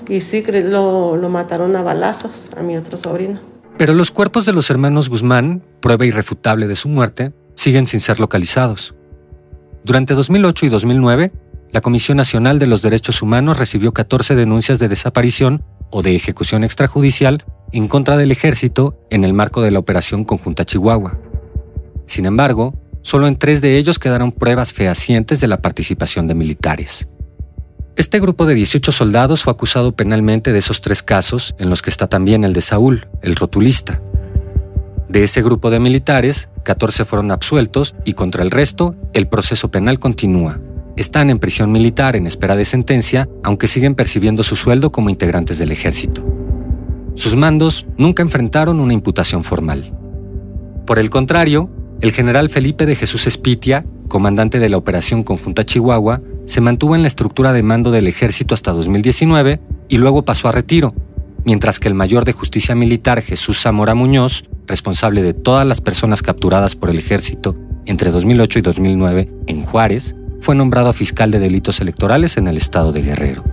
Y 0.09 0.21
sí, 0.21 0.43
lo, 0.43 1.17
lo 1.17 1.29
mataron 1.29 1.77
a 1.77 1.83
balazos 1.83 2.45
a 2.57 2.63
mi 2.63 2.79
otro 2.79 2.97
sobrino. 2.97 3.41
Pero 3.77 3.93
los 3.93 4.11
cuerpos 4.11 4.47
de 4.47 4.55
los 4.55 4.71
hermanos 4.71 5.11
Guzmán, 5.11 5.63
prueba 5.81 6.07
irrefutable 6.07 6.67
de 6.67 6.77
su 6.77 6.89
muerte, 6.89 7.33
siguen 7.55 7.85
sin 7.85 8.01
ser 8.01 8.19
localizados. 8.19 8.95
Durante 9.85 10.15
2008 10.15 10.67
y 10.67 10.69
2009, 10.71 11.33
la 11.73 11.83
Comisión 11.83 12.17
Nacional 12.17 12.59
de 12.59 12.67
los 12.67 12.81
Derechos 12.81 13.21
Humanos 13.21 13.59
recibió 13.59 13.93
14 13.93 14.35
denuncias 14.35 14.79
de 14.79 14.89
desaparición 14.89 15.63
o 15.91 16.03
de 16.03 16.15
ejecución 16.15 16.65
extrajudicial 16.65 17.45
en 17.73 17.89
contra 17.89 18.17
del 18.17 18.31
ejército 18.31 18.99
en 19.11 19.25
el 19.25 19.33
marco 19.33 19.63
de 19.63 19.71
la 19.71 19.79
Operación 19.79 20.25
Conjunta 20.25 20.65
Chihuahua. 20.65 21.19
Sin 22.07 22.27
embargo, 22.27 22.75
solo 23.03 23.27
en 23.27 23.37
tres 23.37 23.61
de 23.61 23.77
ellos 23.77 23.99
quedaron 23.99 24.33
pruebas 24.33 24.73
fehacientes 24.73 25.41
de 25.41 25.49
la 25.49 25.61
participación 25.61 26.27
de 26.29 26.35
militares. 26.35 27.09
Este 27.97 28.21
grupo 28.21 28.47
de 28.47 28.55
18 28.55 28.93
soldados 28.93 29.43
fue 29.43 29.53
acusado 29.53 29.97
penalmente 29.97 30.53
de 30.53 30.61
esos 30.61 30.81
tres 30.81 31.03
casos, 31.03 31.55
en 31.59 31.69
los 31.69 31.83
que 31.83 31.91
está 31.91 32.07
también 32.07 32.45
el 32.45 32.53
de 32.53 32.61
Saúl, 32.61 33.09
el 33.23 33.35
rotulista. 33.35 34.01
De 35.09 35.25
ese 35.25 35.43
grupo 35.43 35.71
de 35.71 35.81
militares, 35.81 36.49
14 36.65 37.05
fueron 37.05 37.31
absueltos 37.31 37.97
y 38.05 38.13
contra 38.13 38.43
el 38.43 38.51
resto, 38.51 38.95
el 39.15 39.27
proceso 39.27 39.71
penal 39.71 39.99
continúa. 39.99 40.61
Están 40.99 41.31
en 41.31 41.39
prisión 41.39 41.71
militar 41.71 42.17
en 42.17 42.27
espera 42.27 42.57
de 42.57 42.65
sentencia, 42.65 43.29
aunque 43.45 43.69
siguen 43.69 43.95
percibiendo 43.95 44.43
su 44.43 44.57
sueldo 44.57 44.91
como 44.91 45.11
integrantes 45.11 45.57
del 45.57 45.71
ejército. 45.71 46.27
Sus 47.15 47.37
mandos 47.37 47.87
nunca 47.97 48.25
enfrentaron 48.25 48.81
una 48.81 48.95
imputación 48.95 49.45
formal. 49.45 49.97
Por 50.89 50.99
el 50.99 51.09
contrario, 51.09 51.71
el 52.01 52.11
general 52.11 52.51
Felipe 52.51 52.85
de 52.85 52.97
Jesús 52.97 53.29
Espitia, 53.29 53.87
comandante 54.09 54.59
de 54.59 54.69
la 54.69 54.77
Operación 54.77 55.23
Conjunta 55.23 55.65
Chihuahua, 55.65 56.21
se 56.47 56.61
mantuvo 56.61 56.97
en 56.97 57.03
la 57.03 57.09
estructura 57.09 57.53
de 57.53 57.63
mando 57.63 57.93
del 57.93 58.09
ejército 58.09 58.53
hasta 58.53 58.73
2019 58.73 59.61
y 59.89 59.99
luego 59.99 60.25
pasó 60.25 60.49
a 60.49 60.53
retiro, 60.53 60.97
mientras 61.45 61.79
que 61.79 61.87
el 61.87 61.95
mayor 61.95 62.25
de 62.25 62.33
justicia 62.33 62.75
militar 62.75 63.23
Jesús 63.23 63.61
Zamora 63.61 63.95
Muñoz 63.95 64.47
responsable 64.67 65.23
de 65.23 65.33
todas 65.33 65.65
las 65.65 65.81
personas 65.81 66.23
capturadas 66.23 66.75
por 66.75 66.91
el 66.91 66.99
ejército 66.99 67.55
entre 67.87 68.11
2008 68.11 68.59
y 68.59 68.63
2009 68.63 69.31
en 69.47 69.63
Juárez, 69.63 70.17
fue 70.41 70.55
nombrado 70.55 70.93
fiscal 70.93 71.31
de 71.31 71.39
delitos 71.39 71.81
electorales 71.81 72.37
en 72.37 72.49
el 72.49 72.57
estado 72.57 72.93
de 72.93 73.03
Guerrero. 73.03 73.45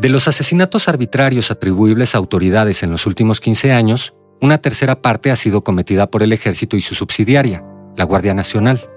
De 0.00 0.08
los 0.08 0.28
asesinatos 0.28 0.88
arbitrarios 0.88 1.50
atribuibles 1.50 2.14
a 2.14 2.18
autoridades 2.18 2.82
en 2.82 2.90
los 2.90 3.06
últimos 3.06 3.40
15 3.40 3.72
años, 3.72 4.14
una 4.40 4.58
tercera 4.58 5.00
parte 5.00 5.30
ha 5.30 5.36
sido 5.36 5.62
cometida 5.62 6.10
por 6.10 6.22
el 6.22 6.32
ejército 6.32 6.76
y 6.76 6.80
su 6.80 6.94
subsidiaria, 6.94 7.64
la 7.96 8.04
Guardia 8.04 8.34
Nacional. 8.34 8.88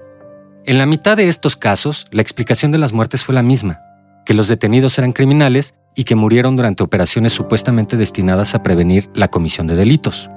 En 0.66 0.76
la 0.76 0.84
mitad 0.84 1.16
de 1.16 1.28
estos 1.28 1.56
casos, 1.56 2.06
la 2.10 2.20
explicación 2.20 2.72
de 2.72 2.78
las 2.78 2.92
muertes 2.92 3.24
fue 3.24 3.34
la 3.34 3.42
misma, 3.42 3.80
que 4.26 4.34
los 4.34 4.48
detenidos 4.48 4.98
eran 4.98 5.12
criminales 5.12 5.72
y 5.94 6.04
que 6.04 6.14
murieron 6.14 6.56
durante 6.56 6.82
operaciones 6.82 7.32
supuestamente 7.32 7.96
destinadas 7.96 8.54
a 8.54 8.62
prevenir 8.62 9.08
la 9.14 9.28
comisión 9.28 9.66
de 9.66 9.76
delitos. 9.76 10.28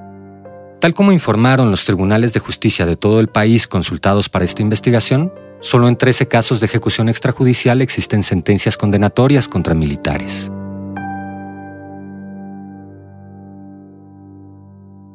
Tal 0.79 0.93
como 0.93 1.11
informaron 1.11 1.69
los 1.69 1.83
tribunales 1.83 2.31
de 2.33 2.39
justicia 2.39 2.85
de 2.85 2.95
todo 2.95 3.19
el 3.19 3.27
país 3.27 3.67
consultados 3.67 4.29
para 4.29 4.45
esta 4.45 4.61
investigación, 4.61 5.33
solo 5.61 5.87
en 5.87 5.95
13 5.95 6.27
casos 6.27 6.59
de 6.59 6.65
ejecución 6.65 7.07
extrajudicial 7.07 7.81
existen 7.81 8.23
sentencias 8.23 8.77
condenatorias 8.77 9.47
contra 9.47 9.73
militares. 9.73 10.51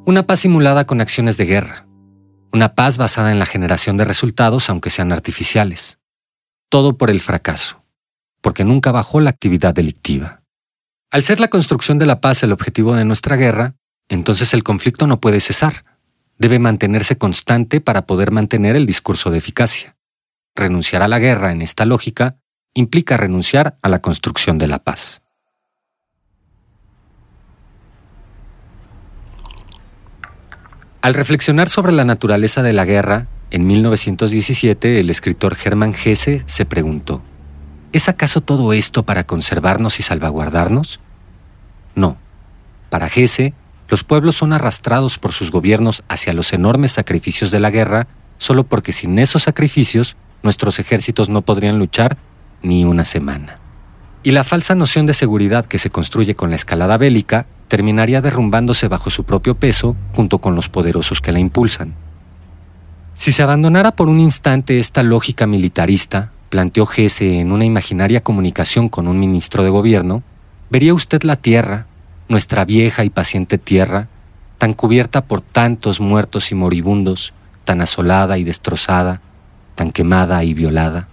Una 0.06 0.24
paz 0.24 0.40
simulada 0.40 0.86
con 0.86 1.00
acciones 1.00 1.36
de 1.36 1.46
guerra. 1.46 1.88
Una 2.52 2.76
paz 2.76 2.96
basada 2.96 3.32
en 3.32 3.40
la 3.40 3.44
generación 3.46 3.96
de 3.96 4.04
resultados 4.04 4.70
aunque 4.70 4.88
sean 4.88 5.10
artificiales. 5.10 5.98
Todo 6.68 6.96
por 6.96 7.10
el 7.10 7.20
fracaso, 7.20 7.82
porque 8.40 8.64
nunca 8.64 8.92
bajó 8.92 9.18
la 9.18 9.30
actividad 9.30 9.74
delictiva. 9.74 10.42
Al 11.10 11.24
ser 11.24 11.40
la 11.40 11.48
construcción 11.48 11.98
de 11.98 12.06
la 12.06 12.20
paz 12.20 12.44
el 12.44 12.52
objetivo 12.52 12.94
de 12.94 13.04
nuestra 13.04 13.34
guerra, 13.34 13.74
entonces 14.08 14.54
el 14.54 14.62
conflicto 14.62 15.08
no 15.08 15.18
puede 15.18 15.40
cesar. 15.40 15.84
Debe 16.38 16.60
mantenerse 16.60 17.18
constante 17.18 17.80
para 17.80 18.06
poder 18.06 18.30
mantener 18.30 18.76
el 18.76 18.86
discurso 18.86 19.30
de 19.30 19.38
eficacia. 19.38 19.95
Renunciar 20.56 21.02
a 21.02 21.08
la 21.08 21.18
guerra 21.18 21.52
en 21.52 21.60
esta 21.60 21.84
lógica 21.84 22.38
implica 22.72 23.18
renunciar 23.18 23.76
a 23.82 23.90
la 23.90 24.00
construcción 24.00 24.56
de 24.56 24.66
la 24.66 24.78
paz. 24.78 25.20
Al 31.02 31.12
reflexionar 31.12 31.68
sobre 31.68 31.92
la 31.92 32.04
naturaleza 32.04 32.62
de 32.62 32.72
la 32.72 32.86
guerra, 32.86 33.26
en 33.50 33.66
1917 33.66 34.98
el 34.98 35.10
escritor 35.10 35.56
Hermann 35.62 35.94
Hesse 35.94 36.42
se 36.46 36.64
preguntó, 36.64 37.20
¿es 37.92 38.08
acaso 38.08 38.40
todo 38.40 38.72
esto 38.72 39.02
para 39.02 39.24
conservarnos 39.24 40.00
y 40.00 40.02
salvaguardarnos? 40.02 41.00
No. 41.94 42.16
Para 42.88 43.08
Hesse, 43.08 43.52
los 43.88 44.04
pueblos 44.04 44.36
son 44.36 44.54
arrastrados 44.54 45.18
por 45.18 45.32
sus 45.32 45.50
gobiernos 45.50 46.02
hacia 46.08 46.32
los 46.32 46.54
enormes 46.54 46.92
sacrificios 46.92 47.50
de 47.50 47.60
la 47.60 47.70
guerra 47.70 48.08
solo 48.38 48.64
porque 48.64 48.92
sin 48.92 49.18
esos 49.18 49.44
sacrificios 49.44 50.16
nuestros 50.46 50.78
ejércitos 50.78 51.28
no 51.28 51.42
podrían 51.42 51.78
luchar 51.78 52.16
ni 52.62 52.84
una 52.84 53.04
semana. 53.04 53.58
Y 54.22 54.30
la 54.30 54.44
falsa 54.44 54.74
noción 54.74 55.04
de 55.04 55.12
seguridad 55.12 55.66
que 55.66 55.78
se 55.78 55.90
construye 55.90 56.34
con 56.34 56.50
la 56.50 56.56
escalada 56.56 56.96
bélica 56.96 57.46
terminaría 57.68 58.22
derrumbándose 58.22 58.88
bajo 58.88 59.10
su 59.10 59.24
propio 59.24 59.54
peso 59.56 59.96
junto 60.12 60.38
con 60.38 60.54
los 60.54 60.68
poderosos 60.68 61.20
que 61.20 61.32
la 61.32 61.40
impulsan. 61.40 61.94
Si 63.14 63.32
se 63.32 63.42
abandonara 63.42 63.90
por 63.90 64.08
un 64.08 64.20
instante 64.20 64.78
esta 64.78 65.02
lógica 65.02 65.46
militarista, 65.46 66.30
planteó 66.48 66.86
Gese 66.86 67.40
en 67.40 67.52
una 67.52 67.64
imaginaria 67.64 68.22
comunicación 68.22 68.88
con 68.88 69.08
un 69.08 69.18
ministro 69.18 69.62
de 69.64 69.70
gobierno, 69.70 70.22
vería 70.70 70.94
usted 70.94 71.22
la 71.22 71.36
tierra, 71.36 71.86
nuestra 72.28 72.64
vieja 72.64 73.04
y 73.04 73.10
paciente 73.10 73.58
tierra, 73.58 74.08
tan 74.58 74.74
cubierta 74.74 75.22
por 75.22 75.40
tantos 75.40 76.00
muertos 76.00 76.52
y 76.52 76.54
moribundos, 76.54 77.32
tan 77.64 77.80
asolada 77.80 78.38
y 78.38 78.44
destrozada, 78.44 79.20
tan 79.76 79.92
quemada 79.92 80.42
y 80.42 80.54
violada? 80.54 81.06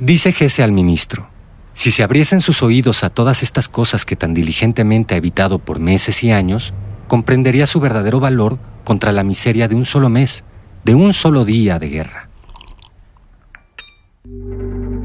Dice 0.00 0.32
Gese 0.32 0.64
al 0.64 0.72
ministro, 0.72 1.28
si 1.74 1.92
se 1.92 2.02
abriesen 2.02 2.40
sus 2.40 2.64
oídos 2.64 3.04
a 3.04 3.10
todas 3.10 3.44
estas 3.44 3.68
cosas 3.68 4.04
que 4.04 4.16
tan 4.16 4.34
diligentemente 4.34 5.14
ha 5.14 5.18
evitado 5.18 5.60
por 5.60 5.78
meses 5.78 6.24
y 6.24 6.32
años, 6.32 6.72
comprendería 7.06 7.68
su 7.68 7.78
verdadero 7.78 8.18
valor 8.18 8.58
contra 8.82 9.12
la 9.12 9.22
miseria 9.22 9.68
de 9.68 9.76
un 9.76 9.84
solo 9.84 10.08
mes, 10.08 10.42
de 10.84 10.96
un 10.96 11.12
solo 11.12 11.44
día 11.44 11.78
de 11.78 11.88
guerra. 11.88 12.28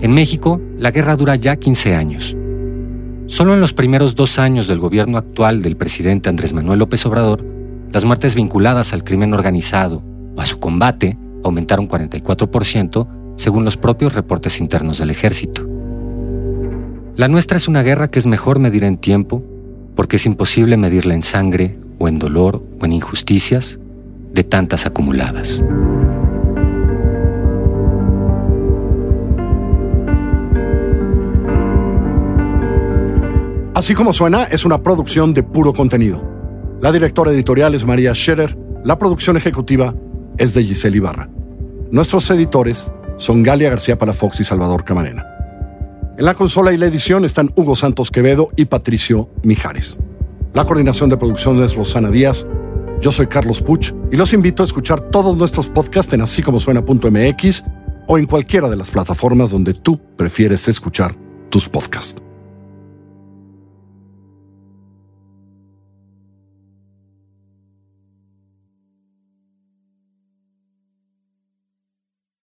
En 0.01 0.11
México, 0.11 0.59
la 0.77 0.91
guerra 0.91 1.15
dura 1.15 1.35
ya 1.35 1.55
15 1.57 1.95
años. 1.95 2.35
Solo 3.27 3.53
en 3.53 3.61
los 3.61 3.73
primeros 3.73 4.15
dos 4.15 4.39
años 4.39 4.67
del 4.67 4.79
gobierno 4.79 5.17
actual 5.17 5.61
del 5.61 5.77
presidente 5.77 6.29
Andrés 6.29 6.53
Manuel 6.53 6.79
López 6.79 7.05
Obrador, 7.05 7.45
las 7.91 8.03
muertes 8.03 8.35
vinculadas 8.35 8.93
al 8.93 9.03
crimen 9.03 9.33
organizado 9.33 10.01
o 10.35 10.41
a 10.41 10.45
su 10.45 10.59
combate 10.59 11.17
aumentaron 11.43 11.87
44% 11.87 13.07
según 13.37 13.65
los 13.65 13.77
propios 13.77 14.13
reportes 14.13 14.59
internos 14.59 14.97
del 14.97 15.09
ejército. 15.09 15.67
La 17.15 17.27
nuestra 17.27 17.57
es 17.57 17.67
una 17.67 17.83
guerra 17.83 18.09
que 18.09 18.19
es 18.19 18.25
mejor 18.25 18.59
medir 18.59 18.83
en 18.83 18.97
tiempo 18.97 19.43
porque 19.95 20.15
es 20.15 20.25
imposible 20.25 20.77
medirla 20.77 21.13
en 21.13 21.21
sangre 21.21 21.77
o 21.99 22.07
en 22.07 22.19
dolor 22.19 22.63
o 22.79 22.85
en 22.85 22.93
injusticias 22.93 23.79
de 24.31 24.43
tantas 24.43 24.85
acumuladas. 24.85 25.63
Así 33.75 33.95
como 33.95 34.13
suena, 34.13 34.43
es 34.43 34.65
una 34.65 34.81
producción 34.81 35.33
de 35.33 35.43
puro 35.43 35.73
contenido. 35.73 36.23
La 36.79 36.91
directora 36.91 37.31
editorial 37.31 37.75
es 37.75 37.85
María 37.85 38.13
Scherer, 38.13 38.57
la 38.83 38.97
producción 38.97 39.35
ejecutiva 39.35 39.93
es 40.37 40.53
de 40.53 40.63
Giselle 40.63 40.97
Ibarra. 40.97 41.32
Nuestros 41.93 42.27
editores 42.31 42.91
son 43.17 43.43
Galia 43.43 43.69
García 43.69 43.99
Palafox 43.99 44.39
y 44.39 44.43
Salvador 44.43 44.83
Camarena. 44.83 45.27
En 46.17 46.25
la 46.25 46.33
consola 46.33 46.73
y 46.73 46.77
la 46.77 46.87
edición 46.87 47.23
están 47.23 47.51
Hugo 47.55 47.75
Santos 47.75 48.09
Quevedo 48.09 48.47
y 48.55 48.65
Patricio 48.65 49.29
Mijares. 49.43 49.99
La 50.55 50.65
coordinación 50.65 51.11
de 51.11 51.17
producción 51.17 51.61
es 51.61 51.75
Rosana 51.75 52.09
Díaz. 52.09 52.47
Yo 52.99 53.11
soy 53.11 53.27
Carlos 53.27 53.61
Puch 53.61 53.93
y 54.11 54.15
los 54.15 54.33
invito 54.33 54.63
a 54.63 54.65
escuchar 54.65 55.01
todos 55.01 55.37
nuestros 55.37 55.67
podcasts 55.69 56.11
en 56.13 56.21
así 56.21 56.41
como 56.41 56.59
suena.mx 56.59 57.63
o 58.07 58.17
en 58.17 58.25
cualquiera 58.25 58.69
de 58.69 58.75
las 58.75 58.89
plataformas 58.89 59.51
donde 59.51 59.75
tú 59.75 60.01
prefieres 60.17 60.67
escuchar 60.67 61.13
tus 61.51 61.69
podcasts. 61.69 62.22